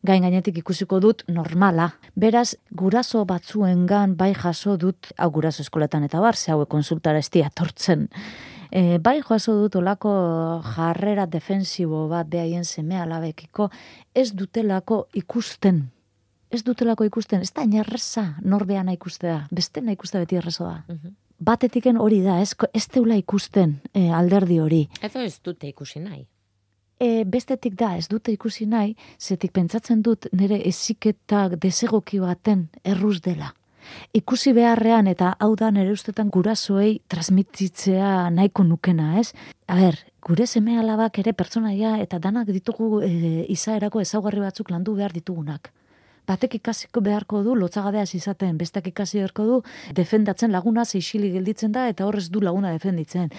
Gain 0.02 0.22
gainetik 0.24 0.62
ikusiko 0.62 0.96
dut 1.00 1.26
normala. 1.28 1.90
Beraz, 2.16 2.54
guraso 2.72 3.26
batzuengan 3.28 4.14
bai 4.16 4.32
jaso 4.32 4.78
dut, 4.80 5.10
hau 5.18 5.28
guraso 5.30 5.60
eskoletan 5.60 6.06
eta 6.06 6.22
bar, 6.24 6.36
ze 6.36 6.54
hauek 6.54 6.70
konsultara 6.72 7.20
estia 7.20 7.50
tortzen 7.52 8.08
e, 8.70 8.98
bai 8.98 9.20
joazo 9.20 9.54
dut 9.60 9.76
olako 9.76 10.10
jarrera 10.74 11.26
defensibo 11.26 12.06
bat 12.08 12.28
behaien 12.30 12.64
seme 12.64 12.98
alabekiko, 13.00 13.70
ez 14.14 14.30
dutelako 14.34 15.06
ikusten. 15.14 15.88
Ez 16.50 16.62
dutelako 16.66 17.06
ikusten, 17.06 17.42
ez 17.42 17.52
da 17.54 17.62
inerreza 17.62 18.34
norbeana 18.42 18.92
ikustea, 18.96 19.44
beste 19.54 19.80
nahi 19.80 19.98
ikustea 19.98 20.24
beti 20.24 20.36
errezoa. 20.36 20.82
da. 20.86 20.94
Mhm. 20.94 21.14
Batetiken 21.40 21.96
hori 21.96 22.20
da, 22.20 22.40
ez, 22.40 22.52
ez 22.74 22.86
teula 22.88 23.14
ikusten 23.16 23.80
e, 23.94 24.10
alderdi 24.12 24.58
hori. 24.60 24.88
Edo 25.02 25.20
ez 25.20 25.40
dute 25.40 25.68
ikusi 25.68 26.00
nahi. 26.00 26.26
E, 27.00 27.24
bestetik 27.24 27.74
da, 27.74 27.96
ez 27.96 28.08
dute 28.08 28.32
ikusi 28.32 28.66
nahi, 28.66 28.94
zetik 29.18 29.52
pentsatzen 29.52 30.02
dut 30.02 30.26
nire 30.32 30.60
eziketak 30.68 31.56
desegoki 31.62 32.20
baten 32.20 32.68
erruz 32.84 33.22
dela 33.22 33.54
ikusi 34.16 34.52
beharrean 34.56 35.06
eta 35.10 35.34
hau 35.38 35.54
da 35.56 35.70
nere 35.70 35.92
ustetan 35.92 36.30
gurasoei 36.30 37.00
transmititzea 37.08 38.30
nahiko 38.30 38.64
nukena, 38.64 39.18
ez? 39.20 39.32
A 39.66 39.76
ber, 39.78 39.98
gure 40.22 40.46
seme 40.46 40.78
alabak 40.78 41.18
ere 41.22 41.32
pertsonaia 41.32 41.96
eta 42.02 42.18
danak 42.18 42.48
ditugu 42.52 43.02
e, 43.02 43.12
izaerako 43.48 44.00
ezaugarri 44.00 44.40
batzuk 44.40 44.70
landu 44.70 44.94
behar 44.94 45.12
ditugunak. 45.12 45.72
Batek 46.30 46.54
ikasiko 46.60 47.00
beharko 47.02 47.40
du 47.42 47.56
lotzagabeaz 47.58 48.14
izaten, 48.14 48.58
bestek 48.60 48.90
ikasi 48.92 49.18
beharko 49.18 49.46
du 49.48 49.56
defendatzen 49.96 50.52
laguna 50.54 50.84
zeixili 50.84 51.32
gelditzen 51.34 51.72
da 51.72 51.88
eta 51.90 52.06
horrez 52.06 52.28
du 52.30 52.42
laguna 52.44 52.70
defenditzen. 52.76 53.30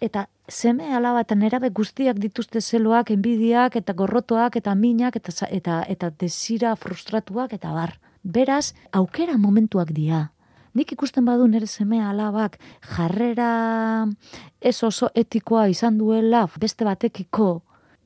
Eta 0.00 0.26
seme 0.48 0.94
alaba 0.96 1.24
eta 1.26 1.36
nerabe 1.36 1.70
guztiak 1.80 2.20
dituzte 2.22 2.62
zeloak, 2.62 3.10
enbidiak 3.10 3.76
eta 3.76 3.92
gorrotoak 3.92 4.56
eta 4.62 4.74
minak 4.74 5.18
eta, 5.20 5.34
eta, 5.50 5.82
eta 5.88 6.10
desira 6.24 6.76
frustratuak 6.76 7.52
eta 7.58 7.74
bar. 7.74 7.98
Beraz, 8.28 8.74
aukera 8.92 9.38
momentuak 9.40 9.94
dira. 9.96 10.26
Nik 10.76 10.92
ikusten 10.92 11.24
badu 11.24 11.46
nere 11.48 11.66
semea 11.66 12.10
alabak 12.10 12.58
jarrera 12.84 14.06
ez 14.60 14.82
oso 14.84 15.08
etikoa 15.16 15.64
izan 15.72 15.96
duela 15.96 16.42
beste 16.60 16.84
batekiko, 16.84 17.48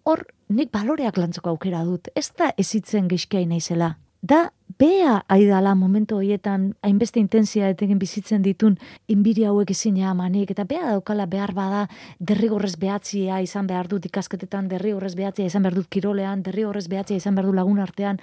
hor 0.07 0.23
nik 0.49 0.71
baloreak 0.71 1.19
lantzeko 1.19 1.51
aukera 1.51 1.83
dut. 1.83 2.07
Ez 2.15 2.31
da 2.39 2.53
ezitzen 2.57 3.11
geizkia 3.11 3.43
naizela. 3.51 3.97
Da 4.23 4.53
bea 4.79 5.25
aidala 5.35 5.73
momentu 5.75 6.17
horietan 6.21 6.69
hainbeste 6.87 7.19
intensia 7.19 7.67
etegen 7.73 7.99
bizitzen 7.99 8.43
ditun 8.43 8.77
inbiri 9.11 9.45
hauek 9.49 9.71
ezin 9.75 9.97
manik, 10.15 10.51
eta 10.51 10.65
bea 10.65 10.93
daukala 10.93 11.27
behar 11.27 11.53
bada 11.53 11.89
derrigorrez 12.21 12.77
behatzia 12.79 13.41
izan 13.41 13.67
behar 13.67 13.89
dut 13.89 14.07
ikasketetan, 14.07 14.69
derrigorrez 14.69 15.15
behatzia 15.17 15.47
izan 15.47 15.63
behar 15.63 15.75
dut 15.75 15.89
kirolean, 15.89 16.43
derrigorrez 16.43 16.87
behatzia 16.89 17.17
izan 17.17 17.35
behar 17.35 17.47
dut 17.47 17.55
lagun 17.57 17.81
artean. 17.81 18.21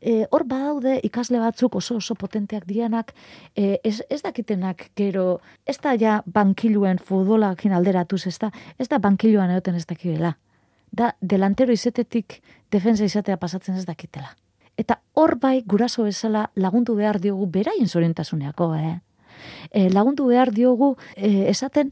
E, 0.00 0.26
hor 0.30 0.44
badaude 0.44 1.00
ikasle 1.02 1.40
batzuk 1.40 1.74
oso 1.74 1.96
oso 1.96 2.14
potenteak 2.14 2.64
dianak, 2.66 3.12
e, 3.56 3.80
ez, 3.82 4.02
ez 4.08 4.22
dakitenak 4.22 4.90
gero, 4.94 5.40
ez 5.66 5.78
da 5.82 5.96
ja 5.98 6.22
bankiluen 6.26 6.98
futbolak 6.98 7.66
alderatuz, 7.66 8.26
ez 8.26 8.38
da, 8.38 8.52
ez 8.78 8.86
da 8.88 8.98
bankiluan 8.98 9.50
egoten 9.50 9.74
ez 9.74 9.86
dakibela. 9.86 10.36
Da, 10.92 11.16
delantero 11.20 11.72
izetetik 11.72 12.40
defensa 12.70 13.04
izatea 13.04 13.36
pasatzen 13.36 13.74
ez 13.74 13.84
dakitela. 13.84 14.30
Eta 14.80 15.00
hor 15.14 15.36
bai 15.36 15.60
guraso 15.68 16.06
bezala 16.06 16.46
lagundu 16.56 16.94
behar 16.96 17.20
diogu 17.20 17.46
beraien 17.52 17.88
zorentasuneako, 17.88 18.72
eh? 18.78 18.96
E, 19.70 19.88
lagundu 19.92 20.28
behar 20.30 20.52
diogu 20.56 20.94
e, 21.16 21.50
esaten 21.50 21.90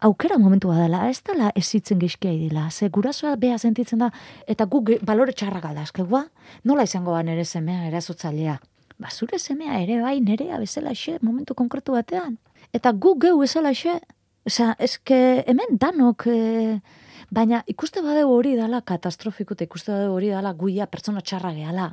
aukera 0.00 0.38
momentua 0.38 0.76
dela, 0.78 1.02
ez 1.10 1.20
dela 1.26 1.50
ezitzen 1.58 1.98
gizkia 2.00 2.32
idila, 2.32 2.68
ze 2.70 2.88
gurasoa 2.88 3.34
beha 3.36 3.58
sentitzen 3.58 4.04
da, 4.04 4.10
eta 4.46 4.64
gu 4.64 4.82
balore 5.06 5.34
txarra 5.36 5.60
galda, 5.60 5.82
eskegua, 5.88 6.24
nola 6.64 6.86
izango 6.86 7.12
ba 7.12 7.22
nere 7.26 7.44
semea 7.44 7.88
erazotzailea? 7.88 8.56
Ba, 9.00 9.10
zure 9.10 9.38
semea 9.38 9.80
ere 9.82 9.98
bai 10.00 10.20
nerea 10.20 10.58
bezala 10.60 10.94
xe, 10.94 11.18
momentu 11.22 11.54
konkretu 11.58 11.96
batean. 11.98 12.38
Eta 12.72 12.92
gu 12.92 13.16
geu 13.26 13.38
bezala 13.42 13.74
xe, 13.74 13.98
Osea, 14.48 14.72
eske 14.80 15.16
hemen 15.50 15.76
danok, 15.76 16.24
e, 16.32 16.78
baina 17.28 17.58
ikuste 17.68 18.00
bade 18.00 18.22
hori 18.24 18.54
dala 18.56 18.80
katastrofiko, 18.80 19.52
eta 19.52 19.66
ikuste 19.66 19.92
bade 19.92 20.06
hori 20.08 20.30
dala 20.32 20.54
guia 20.56 20.86
pertsona 20.88 21.20
txarra 21.20 21.52
gehala 21.58 21.90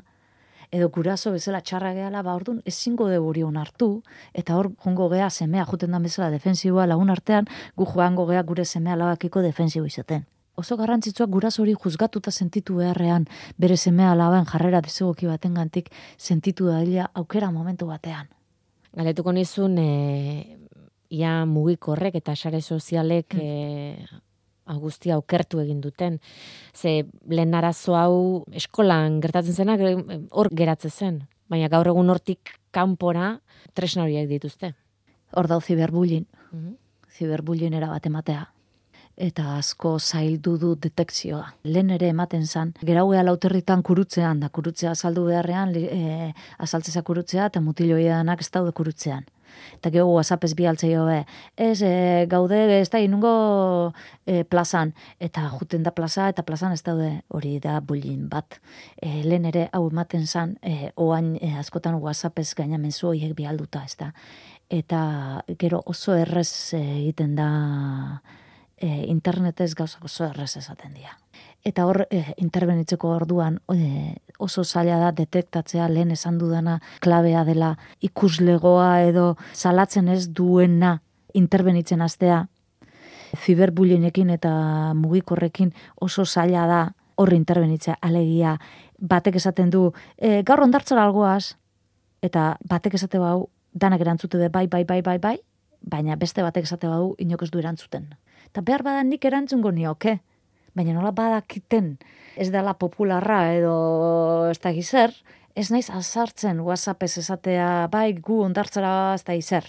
edo 0.71 0.89
guraso 0.89 1.31
bezala 1.31 1.61
txarra 1.61 1.93
gehala, 1.93 2.21
ba 2.23 2.35
ordun 2.35 2.61
ezingo 2.65 3.07
de 3.07 3.17
hori 3.17 3.41
hartu 3.41 4.03
eta 4.33 4.55
hor 4.55 4.71
jongo 4.83 5.09
gea 5.09 5.29
semea 5.29 5.65
joten 5.65 5.91
da 5.91 5.99
bezala 5.99 6.29
defensiboa 6.29 6.85
lagun 6.85 7.09
artean, 7.09 7.45
gu 7.75 7.85
joango 7.85 8.25
gea 8.27 8.43
gure 8.43 8.65
semea 8.65 8.95
labakiko 8.95 9.41
defensibo 9.41 9.85
izaten. 9.85 10.25
Oso 10.55 10.75
garrantzitsuak 10.75 11.29
guraso 11.29 11.61
hori 11.61 11.75
juzgatuta 11.75 12.31
sentitu 12.31 12.75
beharrean, 12.75 13.27
bere 13.57 13.77
semea 13.77 14.15
laban 14.15 14.45
jarrera 14.45 14.81
desegoki 14.81 15.27
baten 15.27 15.53
gantik 15.53 15.91
sentitu 16.17 16.67
daila 16.67 17.11
aukera 17.13 17.51
momentu 17.51 17.85
batean. 17.85 18.27
Galetuko 18.97 19.31
nizun, 19.31 19.77
e, 19.77 20.57
ia 21.09 21.45
mugikorrek 21.45 22.15
eta 22.15 22.35
sare 22.35 22.61
sozialek 22.61 23.35
e, 23.37 24.05
guztia 24.75 25.17
okertu 25.17 25.59
egin 25.63 25.79
duten. 25.81 26.19
Ze 26.73 27.05
lehen 27.29 27.55
arazo 27.55 27.95
hau 27.95 28.43
eskolan 28.51 29.21
gertatzen 29.21 29.53
zenak 29.53 29.81
hor 30.31 30.49
geratzen 30.51 30.91
zen. 30.91 31.21
Baina 31.47 31.69
gaur 31.71 31.87
egun 31.87 32.09
hortik 32.09 32.57
kanpora 32.71 33.39
tresna 33.73 34.03
horiek 34.03 34.27
dituzte. 34.29 34.73
Hor 35.33 35.47
dau 35.47 35.61
ziberbulin. 35.61 36.25
Mm 36.51 36.59
-hmm. 36.59 37.73
Era 37.73 37.87
bat 37.87 38.05
ematea. 38.05 38.47
Eta 39.17 39.57
asko 39.57 39.97
zaildu 39.99 40.57
du 40.57 40.75
detekzioa. 40.75 41.53
Lehen 41.63 41.89
ere 41.89 42.07
ematen 42.07 42.45
zan. 42.45 42.73
Gerauea 42.85 43.23
lauterritan 43.23 43.81
kurutzean, 43.81 44.39
da 44.39 44.49
kurutzea 44.49 44.91
azaldu 44.91 45.25
beharrean, 45.25 45.75
e, 45.75 46.33
azaltzeza 46.57 47.01
kurutzea, 47.01 47.45
eta 47.45 47.61
mutiloidanak 47.61 48.41
ez 48.41 48.51
daude 48.51 48.71
kurutzean 48.71 49.25
eta 49.77 49.91
gehu 49.93 50.13
whatsappez 50.15 50.53
bi 50.57 50.67
altzei 50.69 50.93
hobe. 50.97 51.19
Ez, 51.55 51.81
e, 51.81 52.25
gaude, 52.29 52.59
ez 52.79 52.89
da, 52.93 53.01
inungo 53.03 53.31
e, 54.25 54.43
plazan, 54.43 54.93
eta 55.19 55.47
juten 55.53 55.83
da 55.83 55.93
plaza, 55.95 56.29
eta 56.33 56.43
plazan 56.47 56.75
ez 56.75 56.81
daude 56.83 57.11
hori 57.29 57.57
da 57.63 57.79
bulin 57.81 58.27
bat. 58.29 58.59
E, 59.01 59.23
lehen 59.23 59.45
ere, 59.49 59.67
hau 59.73 59.85
ematen 59.89 60.27
zan, 60.27 60.57
e, 60.61 60.91
oain 60.95 61.35
e, 61.41 61.53
askotan 61.59 61.99
whatsappez 62.01 62.53
gaina 62.57 62.77
menzu 62.81 63.11
horiek 63.11 63.35
bi 63.37 63.45
alduta, 63.45 63.83
ez 63.85 63.97
da. 63.99 64.11
Eta 64.69 65.43
gero 65.59 65.81
oso 65.85 66.15
errez 66.17 66.73
egiten 66.75 67.37
da 67.37 67.51
e, 68.77 69.05
internetez 69.07 69.73
gauza 69.75 69.99
oso 70.03 70.25
errez 70.27 70.57
esaten 70.59 70.93
dira 70.93 71.15
eta 71.67 71.85
hor 71.85 72.05
e, 72.09 72.23
interbenitzeko 72.39 73.09
orduan 73.11 73.59
e, 73.73 74.15
oso 74.39 74.63
zaila 74.63 74.99
da 75.01 75.11
detektatzea 75.11 75.89
lehen 75.91 76.13
esan 76.15 76.37
dudana 76.39 76.79
klabea 77.03 77.43
dela 77.43 77.73
ikuslegoa 78.01 79.01
edo 79.09 79.35
salatzen 79.53 80.07
ez 80.07 80.29
duena 80.31 81.01
interbenitzen 81.33 82.01
astea 82.01 82.45
ziberbulienekin 83.35 84.29
eta 84.37 84.53
mugikorrekin 84.95 85.73
oso 85.99 86.25
zaila 86.25 86.67
da 86.67 86.81
hor 87.17 87.33
interbenitzea 87.33 87.97
alegia 88.01 88.57
batek 88.97 89.35
esaten 89.35 89.69
du 89.73 89.91
e, 90.17 90.41
gaur 90.43 90.61
ondartzara 90.63 91.03
algoaz. 91.03 91.57
Eta 92.21 92.55
batek 92.65 92.95
esate 92.97 93.19
bau 93.21 93.49
danak 93.73 94.01
erantzute 94.01 94.37
de 94.37 94.49
bai, 94.49 94.67
bai, 94.67 94.83
bai, 94.85 95.01
bai, 95.01 95.17
bai, 95.19 95.37
baina 95.81 96.15
beste 96.15 96.41
batek 96.41 96.65
esate 96.65 96.87
bau 96.87 97.13
inok 97.21 97.43
ez 97.43 97.51
du 97.51 97.59
erantzuten. 97.59 98.09
Eta 98.47 98.61
behar 98.61 98.83
badan 98.83 99.09
nik 99.09 99.25
erantzungo 99.25 99.71
nioke, 99.71 100.19
baina 100.77 100.93
nola 100.93 101.11
badakiten 101.11 101.97
ez 102.37 102.51
dela 102.53 102.75
popularra 102.77 103.41
edo 103.57 103.75
ez 104.51 104.59
da 104.61 104.71
gizer, 104.75 105.13
ez 105.57 105.71
naiz 105.73 105.89
azartzen 105.89 106.61
WhatsApp 106.61 107.03
ez 107.03 107.17
esatea, 107.23 107.87
bai 107.91 108.13
gu 108.13 108.43
ondartzara 108.45 109.15
ez 109.15 109.23
da 109.25 109.35
gizer. 109.35 109.65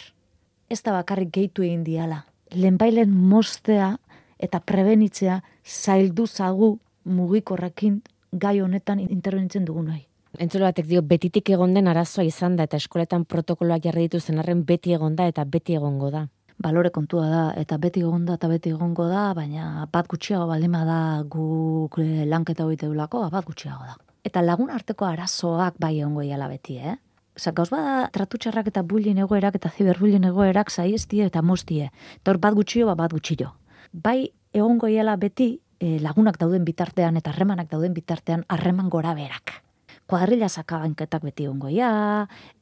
Ez 0.68 0.82
da 0.84 0.92
bakarrik 0.92 1.32
gehitu 1.32 1.64
egin 1.64 1.84
diala. 1.84 2.24
Lehenbailen 2.52 3.10
mostea 3.10 3.94
eta 4.38 4.60
prebenitzea 4.60 5.40
zaildu 5.64 6.26
zagu 6.26 6.76
mugikorrekin 7.04 8.02
gai 8.32 8.60
honetan 8.60 9.00
intervenitzen 9.00 9.64
dugu 9.64 9.82
nahi. 9.82 10.04
Entzule 10.38 10.68
batek 10.68 10.86
dio, 10.86 11.00
betitik 11.02 11.48
egon 11.50 11.72
den 11.74 11.88
arazoa 11.88 12.26
izan 12.28 12.56
da, 12.56 12.68
eta 12.68 12.76
eskoletan 12.76 13.24
protokoloak 13.24 13.86
jarri 13.88 14.04
dituzten 14.06 14.38
arren 14.38 14.60
beti 14.68 14.92
egon 14.92 15.16
da, 15.16 15.26
eta 15.26 15.44
beti 15.48 15.74
egongo 15.74 16.10
da. 16.12 16.26
Balore 16.58 16.90
kontua 16.90 17.28
da, 17.30 17.42
eta 17.60 17.76
beti 17.78 18.02
egon 18.02 18.24
da, 18.26 18.34
eta 18.34 18.48
beti 18.50 18.72
egongo 18.74 19.06
da, 19.06 19.28
baina 19.34 19.86
bat 19.92 20.08
gutxiago 20.10 20.48
balima 20.50 20.84
da 20.84 21.00
guk 21.22 22.00
eh, 22.02 22.24
lanketa 22.26 22.66
hori 22.66 22.78
deulako, 22.80 23.22
bat 23.30 23.46
gutxiago 23.46 23.84
da. 23.86 23.94
Eta 24.26 24.42
lagun 24.42 24.72
arteko 24.74 25.06
arazoak 25.06 25.78
bai 25.78 25.98
egongo 26.00 26.24
iala 26.26 26.48
beti, 26.50 26.80
eh? 26.82 26.96
Osa, 27.38 27.52
gauz 27.54 27.68
bada 27.70 28.08
tratutxarrak 28.10 28.72
eta 28.72 28.82
bulin 28.82 29.20
egoerak 29.22 29.54
eta 29.60 29.70
ziberbulin 29.70 30.26
egoerak 30.26 30.72
zaiestie 30.74 31.28
eta 31.30 31.42
mostie. 31.42 31.92
Tor 32.26 32.42
bat 32.42 32.58
gutxio, 32.58 32.90
bat 32.98 33.14
gutxio. 33.14 33.52
Bai 33.92 34.32
egongo 34.52 34.90
iala 34.90 35.14
beti 35.16 35.52
eh, 35.78 35.98
lagunak 36.02 36.42
dauden 36.42 36.66
bitartean 36.66 37.16
eta 37.22 37.30
harremanak 37.30 37.70
dauden 37.70 37.94
bitartean 37.94 38.44
harreman 38.48 38.90
gora 38.90 39.14
berak 39.14 39.60
kuadrilla 40.08 40.48
sakabanketak 40.48 41.22
beti 41.28 41.46
ongoia, 41.48 41.90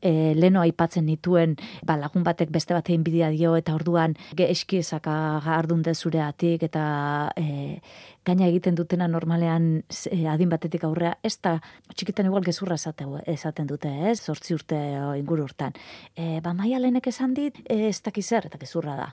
e, 0.02 0.34
leno 0.34 0.62
aipatzen 0.64 1.06
nituen 1.06 1.54
ba, 1.86 1.94
lagun 2.00 2.24
batek 2.26 2.50
beste 2.50 2.74
bat 2.74 2.88
egin 2.90 3.04
bidia 3.06 3.30
dio 3.30 3.54
eta 3.56 3.74
orduan 3.76 4.16
eski 4.36 4.80
esaka 4.82 5.14
ardun 5.54 5.84
zureatik 5.94 6.62
eta 6.66 7.30
e, 7.36 7.78
gaina 8.26 8.46
egiten 8.46 8.74
dutena 8.74 9.06
normalean 9.06 9.84
e, 10.10 10.26
adin 10.26 10.50
batetik 10.50 10.84
aurrea, 10.84 11.14
ez 11.22 11.38
da 11.42 11.60
txikitan 11.94 12.26
igual 12.26 12.42
gezurra 12.42 12.74
esate, 12.74 13.06
esaten 13.26 13.66
dute, 13.66 13.92
ez, 14.10 14.18
zortzi 14.20 14.54
urte 14.54 14.76
inguru 15.18 15.44
urtan. 15.44 15.72
E, 16.16 16.40
ba, 16.42 16.52
maia 16.52 16.80
lehenek 16.82 17.06
esan 17.06 17.34
dit, 17.34 17.54
e, 17.68 17.86
ez 17.88 18.02
dakizer 18.02 18.50
eta 18.50 18.58
gezurra 18.58 18.96
da. 18.96 19.12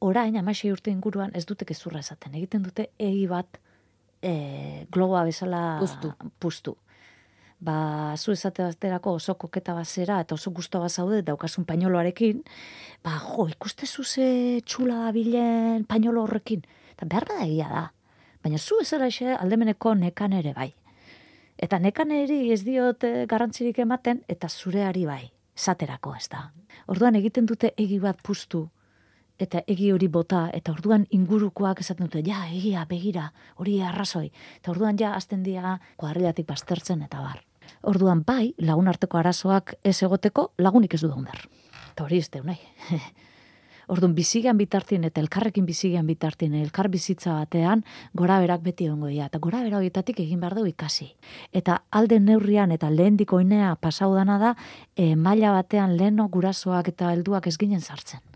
Orain, 0.00 0.36
amaixei 0.36 0.70
urte 0.70 0.92
inguruan 0.94 1.34
ez 1.34 1.44
dute 1.46 1.66
gezurra 1.66 1.98
esaten. 2.04 2.34
Egiten 2.34 2.62
dute 2.62 2.90
egi 2.98 3.26
bat 3.26 3.58
e, 4.22 4.86
globoa 4.94 5.24
bezala 5.26 5.80
puztu. 5.82 6.14
puztu 6.38 6.78
ba, 7.64 8.14
zu 8.16 8.32
esate 8.32 8.62
baterako 8.62 9.16
oso 9.18 9.34
koketa 9.40 9.74
bazera 9.74 10.20
eta 10.20 10.36
oso 10.36 10.50
gusto 10.50 10.80
bazaude 10.80 11.22
daukasun 11.22 11.64
painoloarekin, 11.64 12.42
ba, 13.02 13.16
jo, 13.18 13.48
ikuste 13.48 13.86
zu 13.86 14.04
ze 14.04 14.60
txula 14.66 15.10
bilen 15.12 15.84
painolo 15.84 16.22
horrekin. 16.22 16.64
Eta 16.92 17.08
behar 17.08 17.28
da 17.28 17.40
egia 17.46 17.68
da. 17.68 17.84
Baina 18.44 18.58
zu 18.58 18.76
ez 18.80 18.92
xe 18.92 19.34
aldemeneko 19.34 19.94
nekan 19.94 20.32
ere 20.32 20.52
bai. 20.52 20.74
Eta 21.56 21.78
nekan 21.78 22.10
eri 22.10 22.52
ez 22.52 22.62
diot 22.64 23.04
garrantzirik 23.28 23.78
ematen, 23.78 24.22
eta 24.28 24.48
zureari 24.48 25.06
bai. 25.06 25.32
Esaterako 25.56 26.14
ez 26.16 26.28
da. 26.28 26.50
Orduan 26.86 27.14
egiten 27.14 27.46
dute 27.46 27.72
egi 27.78 27.98
bat 27.98 28.20
puztu, 28.22 28.68
eta 29.38 29.62
egi 29.66 29.90
hori 29.92 30.08
bota, 30.08 30.48
eta 30.54 30.72
orduan 30.72 31.06
ingurukoak 31.10 31.80
esaten 31.80 32.06
dute, 32.06 32.22
ja, 32.26 32.44
egia, 32.50 32.84
begira, 32.90 33.30
hori 33.56 33.80
arrazoi. 33.82 34.30
Eta 34.60 34.70
orduan 34.74 34.98
ja, 35.00 35.14
azten 35.14 35.42
dia, 35.42 35.78
kuadrilatik 35.96 36.46
bastertzen, 36.46 37.02
eta 37.02 37.22
bar. 37.22 37.42
Orduan 37.84 38.22
bai, 38.24 38.54
lagun 38.58 38.88
arteko 38.88 39.18
arazoak 39.20 39.74
ez 39.84 39.98
egoteko 40.02 40.50
lagunik 40.58 40.94
ez 40.96 41.02
du 41.02 41.10
daundar. 41.10 41.44
Eta 41.92 42.04
hori 42.04 42.18
ez 42.18 42.30
nahi. 42.42 42.58
Orduan 43.92 44.14
bizigean 44.16 44.56
bitartin 44.56 45.04
eta 45.04 45.20
elkarrekin 45.20 45.66
bizigean 45.66 46.06
bitartin, 46.06 46.54
elkar 46.54 46.88
bizitza 46.88 47.34
batean, 47.34 47.84
gora 48.14 48.40
berak 48.40 48.62
beti 48.62 48.88
ongo 48.88 49.08
Eta 49.08 49.38
gora 49.38 49.62
bera 49.62 49.76
horietatik 49.76 50.20
egin 50.20 50.40
behar 50.40 50.54
du 50.54 50.66
ikasi. 50.66 51.14
Eta 51.52 51.82
alde 51.90 52.20
neurrian 52.20 52.72
eta 52.72 52.90
lehen 52.90 53.16
dikoinea 53.16 53.76
pasau 53.76 54.14
dana 54.14 54.38
da, 54.38 54.56
e, 54.96 55.14
maila 55.16 55.52
batean 55.52 55.96
leheno 55.96 56.28
gurasoak 56.28 56.88
eta 56.88 57.12
helduak 57.12 57.46
ez 57.46 57.58
ginen 57.58 57.80
sartzen 57.80 58.33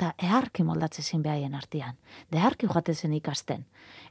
eta 0.00 0.14
eharki 0.16 0.64
moldatzen 0.64 1.04
zin 1.04 1.20
behaien 1.20 1.52
artean. 1.54 1.98
Deharki 2.32 2.68
joate 2.70 2.94
zen 2.94 3.12
ikasten. 3.12 3.66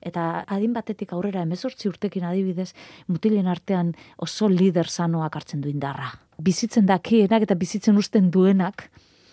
Eta 0.06 0.44
adin 0.46 0.76
batetik 0.76 1.16
aurrera 1.18 1.42
emezortzi 1.42 1.90
urtekin 1.90 2.28
adibidez, 2.30 2.76
mutilen 3.08 3.50
artean 3.50 3.96
oso 4.22 4.50
lider 4.54 4.86
sanoak 4.86 5.36
hartzen 5.40 5.64
du 5.64 5.70
indarra. 5.70 6.12
Bizitzen 6.38 6.86
dakienak 6.86 7.48
eta 7.48 7.58
bizitzen 7.58 7.98
usten 7.98 8.30
duenak, 8.30 8.86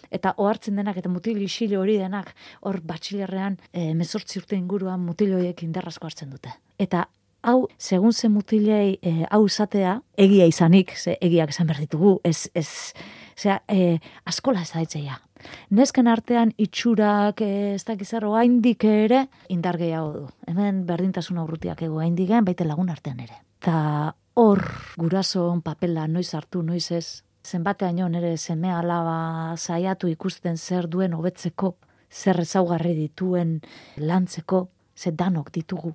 eta 0.09 0.33
ohartzen 0.39 0.81
denak 0.81 0.97
eta 0.97 1.13
mutil 1.13 1.43
isile 1.45 1.77
hori 1.77 1.99
denak, 2.01 2.33
hor 2.63 2.81
batxilerrean 2.81 3.61
emezortzi 3.73 4.41
urte 4.41 4.57
inguruan 4.57 5.05
mutil 5.05 5.37
horiek 5.37 5.61
indarrazko 5.67 6.09
hartzen 6.09 6.33
dute. 6.33 6.57
Eta 6.81 7.05
hau, 7.43 7.69
segun 7.77 8.17
ze 8.17 8.33
mutilei 8.33 8.97
e, 9.03 9.27
hau 9.29 9.45
izatea, 9.45 10.01
egia 10.17 10.49
izanik, 10.49 10.97
ze 10.97 11.19
egiak 11.21 11.53
esan 11.53 11.69
behar 11.69 11.85
ditugu, 11.85 12.17
ez, 12.25 12.49
ez, 12.55 12.95
Osea, 13.37 13.61
e, 13.69 13.99
askola 14.25 14.63
ez 14.65 14.71
daitzeia. 14.73 15.21
Nesken 15.71 16.09
artean 16.09 16.53
itxurak, 16.57 17.41
e, 17.41 17.75
ez 17.75 17.85
dakizarro, 17.85 18.35
haindik 18.37 18.85
ere, 18.85 19.27
indar 19.49 19.79
gehiago 19.81 20.13
du. 20.13 20.25
Hemen 20.47 20.85
berdintasun 20.87 21.39
aurrutiak 21.39 21.83
ego 21.83 22.01
haindigen, 22.01 22.45
baite 22.45 22.65
lagun 22.65 22.91
artean 22.91 23.21
ere. 23.21 23.43
Ta 23.61 24.15
hor, 24.35 24.63
guraso 24.97 25.49
papela, 25.65 26.07
noiz 26.07 26.33
hartu, 26.35 26.63
noiz 26.63 26.91
ez, 26.93 27.23
zenbatean 27.47 27.99
jo 27.99 28.09
nere 28.09 28.37
seme 28.37 28.73
alaba 28.75 29.57
saiatu 29.57 30.09
ikusten 30.11 30.59
zer 30.59 30.89
duen 30.91 31.15
hobetzeko, 31.15 31.77
zer 32.11 32.41
ezaugarri 32.43 32.95
dituen 32.95 33.61
lantzeko, 33.97 34.69
ze 34.97 35.13
danok 35.13 35.53
ditugu, 35.55 35.95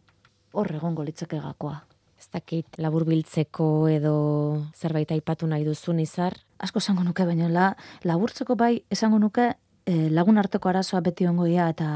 hor 0.53 0.75
egongo 0.75 1.03
litzake 1.03 1.39
gakoa. 1.39 1.81
Ez 2.21 2.29
dakit 2.29 2.77
laburbiltzeko 2.77 3.65
edo 3.89 4.13
zerbait 4.77 5.09
aipatu 5.09 5.47
nahi 5.49 5.65
duzun 5.65 5.99
izar, 6.03 6.35
asko 6.61 6.77
esango 6.77 7.01
nuke, 7.01 7.25
baina 7.25 7.47
la, 7.49 7.71
laburtzeko 8.05 8.53
bai 8.55 8.75
esango 8.93 9.17
nuke 9.17 9.47
e, 9.89 9.95
lagun 10.13 10.37
arteko 10.37 10.69
arazoa 10.69 11.01
beti 11.01 11.25
ongoia 11.25 11.71
eta 11.73 11.87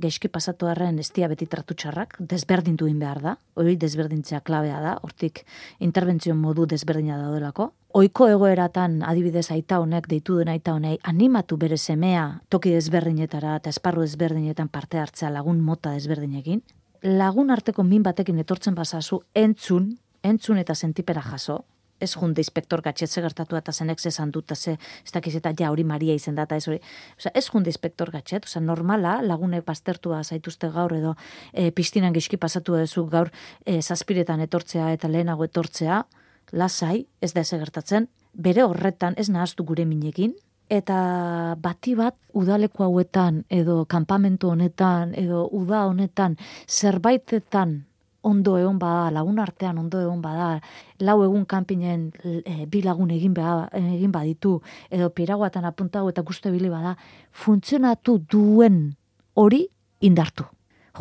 geizki 0.00 0.28
pasatu 0.32 0.68
harren 0.68 0.98
estia 1.00 1.28
beti 1.28 1.46
tratutxarrak, 1.52 2.16
desberdintu 2.32 2.88
in 2.88 2.98
behar 3.00 3.20
da, 3.24 3.34
hori 3.56 3.76
desberdintzea 3.80 4.40
klabea 4.44 4.80
da, 4.84 4.94
hortik 5.04 5.42
interbentzio 5.84 6.34
modu 6.36 6.64
desberdina 6.68 7.16
daudelako. 7.20 7.70
Oiko 7.96 8.28
egoeratan 8.28 8.98
adibidez 9.08 9.50
aita 9.52 9.80
honek, 9.80 10.08
deitu 10.08 10.36
den 10.40 10.52
aita 10.52 10.74
honek, 10.76 11.00
animatu 11.12 11.56
bere 11.60 11.76
semea 11.76 12.26
toki 12.52 12.74
desberdinetara 12.76 13.56
eta 13.60 13.72
esparru 13.72 14.04
desberdinetan 14.04 14.68
parte 14.68 15.00
hartzea 15.00 15.32
lagun 15.32 15.60
mota 15.64 15.92
desberdinekin. 15.96 16.64
Lagun 17.06 17.52
arteko 17.54 17.84
min 17.86 18.02
batekin 18.02 18.40
etortzen 18.42 18.74
bazazu 18.74 19.20
entzun, 19.38 19.92
entzun 20.26 20.58
eta 20.58 20.74
sentipera 20.74 21.20
jaso, 21.22 21.60
ez 22.02 22.08
junde 22.18 22.42
inspektor 22.42 22.80
gatxetze 22.82 23.22
gertatu 23.22 23.56
eta 23.56 23.72
zenek 23.72 24.00
zesan 24.00 24.32
dut, 24.34 24.50
ze, 24.56 24.72
ez 25.04 25.12
dakiz 25.14 25.36
eta 25.38 25.52
ja 25.60 25.70
hori 25.70 25.84
Maria 25.84 26.16
izen 26.18 26.34
data, 26.34 26.56
ez 26.56 26.66
hori. 26.66 26.80
Osa, 27.16 27.30
ez 27.32 27.44
junde 27.46 27.70
inspektor 27.70 28.10
gatxet, 28.10 28.48
osa, 28.50 28.60
normala, 28.60 29.20
lagunek 29.22 29.62
pastertua 29.64 30.24
zaituzte 30.24 30.72
gaur 30.74 30.96
edo 30.96 31.14
e, 31.52 31.70
piztinan 31.70 32.12
gizki 32.12 32.36
pasatu 32.36 32.74
ezu 32.80 33.06
gaur 33.06 33.30
e, 33.64 33.80
zazpiretan 33.80 34.40
etortzea 34.40 34.90
eta 34.96 35.06
lehenago 35.08 35.46
etortzea, 35.46 36.02
lasai, 36.50 37.06
ez 37.20 37.32
da 37.34 37.46
ez 37.46 37.50
gertatzen, 37.54 38.10
bere 38.34 38.66
horretan 38.66 39.14
ez 39.16 39.28
nahaztu 39.30 39.62
gure 39.62 39.86
minekin, 39.86 40.34
eta 40.68 41.54
bati 41.62 41.94
bat 41.94 42.16
udaleko 42.34 42.84
hauetan 42.84 43.44
edo 43.50 43.84
kanpamentu 43.84 44.50
honetan 44.50 45.14
edo 45.14 45.46
uda 45.52 45.84
honetan 45.86 46.36
zerbaitetan 46.66 47.84
ondo 48.26 48.56
egon 48.58 48.78
bada, 48.78 49.10
lagun 49.14 49.38
artean 49.38 49.78
ondo 49.78 50.00
egon 50.02 50.18
bada, 50.22 50.60
lau 50.98 51.20
egun 51.22 51.44
kanpinen 51.46 52.08
e, 52.24 52.66
bi 52.66 52.80
lagun 52.82 53.12
egin, 53.14 53.34
beha, 53.36 53.68
egin 53.78 54.10
baditu, 54.10 54.56
edo 54.90 55.12
piraguatan 55.14 55.68
apuntago 55.68 56.10
eta 56.10 56.24
guztu 56.26 56.50
bili 56.50 56.70
bada, 56.72 56.96
funtzionatu 57.30 58.18
duen 58.32 58.80
hori 59.38 59.62
indartu. 60.00 60.48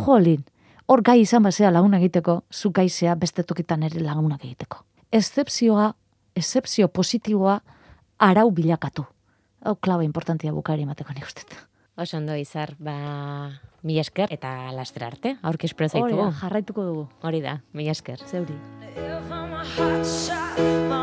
Jolin, 0.05 0.43
hor 0.85 1.01
gai 1.01 1.17
izan 1.23 1.47
bazea 1.47 1.73
lagun 1.73 1.97
egiteko, 1.97 2.43
zu 2.53 2.69
gaizea 2.69 3.15
beste 3.17 3.43
tokitan 3.43 3.87
ere 3.89 4.05
lagunak 4.05 4.45
egiteko. 4.45 4.83
Ezepzioa, 5.09 5.89
ezepzio 6.37 6.91
positiboa, 6.93 7.57
arau 8.19 8.51
bilakatu. 8.51 9.07
Hau 9.65 9.73
klabe 9.81 10.05
importantia 10.05 10.51
bukari 10.53 10.83
emateko 10.85 11.09
nik 11.17 11.25
ustetu. 11.25 11.57
Oso 11.97 12.19
ondo 12.19 12.35
izar, 12.37 12.75
ba, 12.77 12.93
mi 13.81 13.97
esker 13.97 14.29
eta 14.35 14.51
lastra 14.77 15.09
arte, 15.09 15.39
aurki 15.41 15.65
espero 15.65 15.89
zaitu. 15.89 16.19
Hori 16.19 16.37
jarraituko 16.41 16.85
dugu. 16.85 17.07
Hori 17.25 17.41
da, 17.41 17.57
mi 17.73 17.89
esker. 17.89 18.21
Zeuri. 18.29 18.53
I 19.77 20.95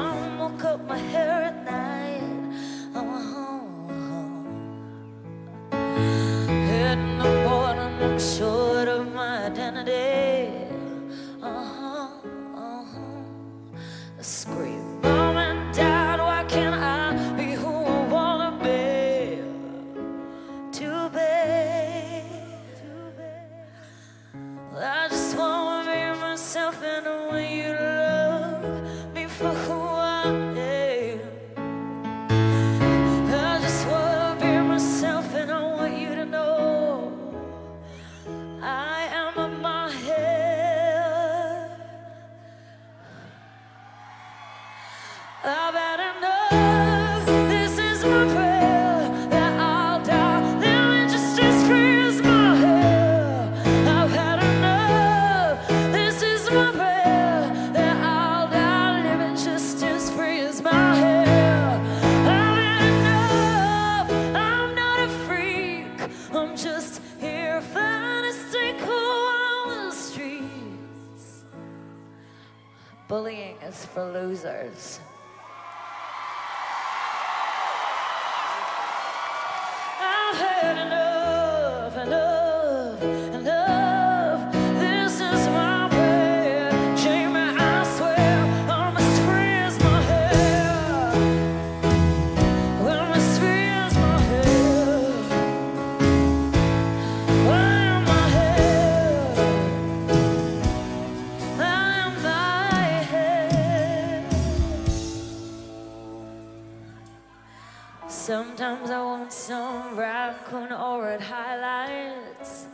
Sometimes 108.54 108.90
I 108.90 109.02
want 109.02 109.32
some 109.32 109.96
raccoon 109.96 110.72
or 110.72 111.04
red 111.04 111.22
highlights. 111.22 112.66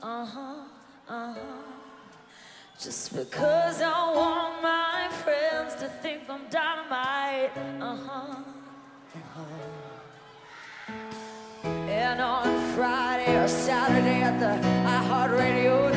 Uh 0.00 0.24
huh, 0.24 0.54
uh 1.08 1.32
huh. 1.32 1.40
Just 2.80 3.16
because 3.16 3.82
I 3.82 4.12
want 4.14 4.62
my 4.62 5.08
friends 5.24 5.74
to 5.82 5.88
think 5.88 6.30
I'm 6.30 6.46
dynamite. 6.50 7.50
Uh 7.80 7.96
huh. 7.96 8.36
Uh-huh. 9.16 9.42
And 11.88 12.20
on 12.20 12.46
Friday 12.76 13.36
or 13.36 13.48
Saturday 13.48 14.22
at 14.22 14.38
the 14.38 14.54
iHeartRadio 14.88 15.93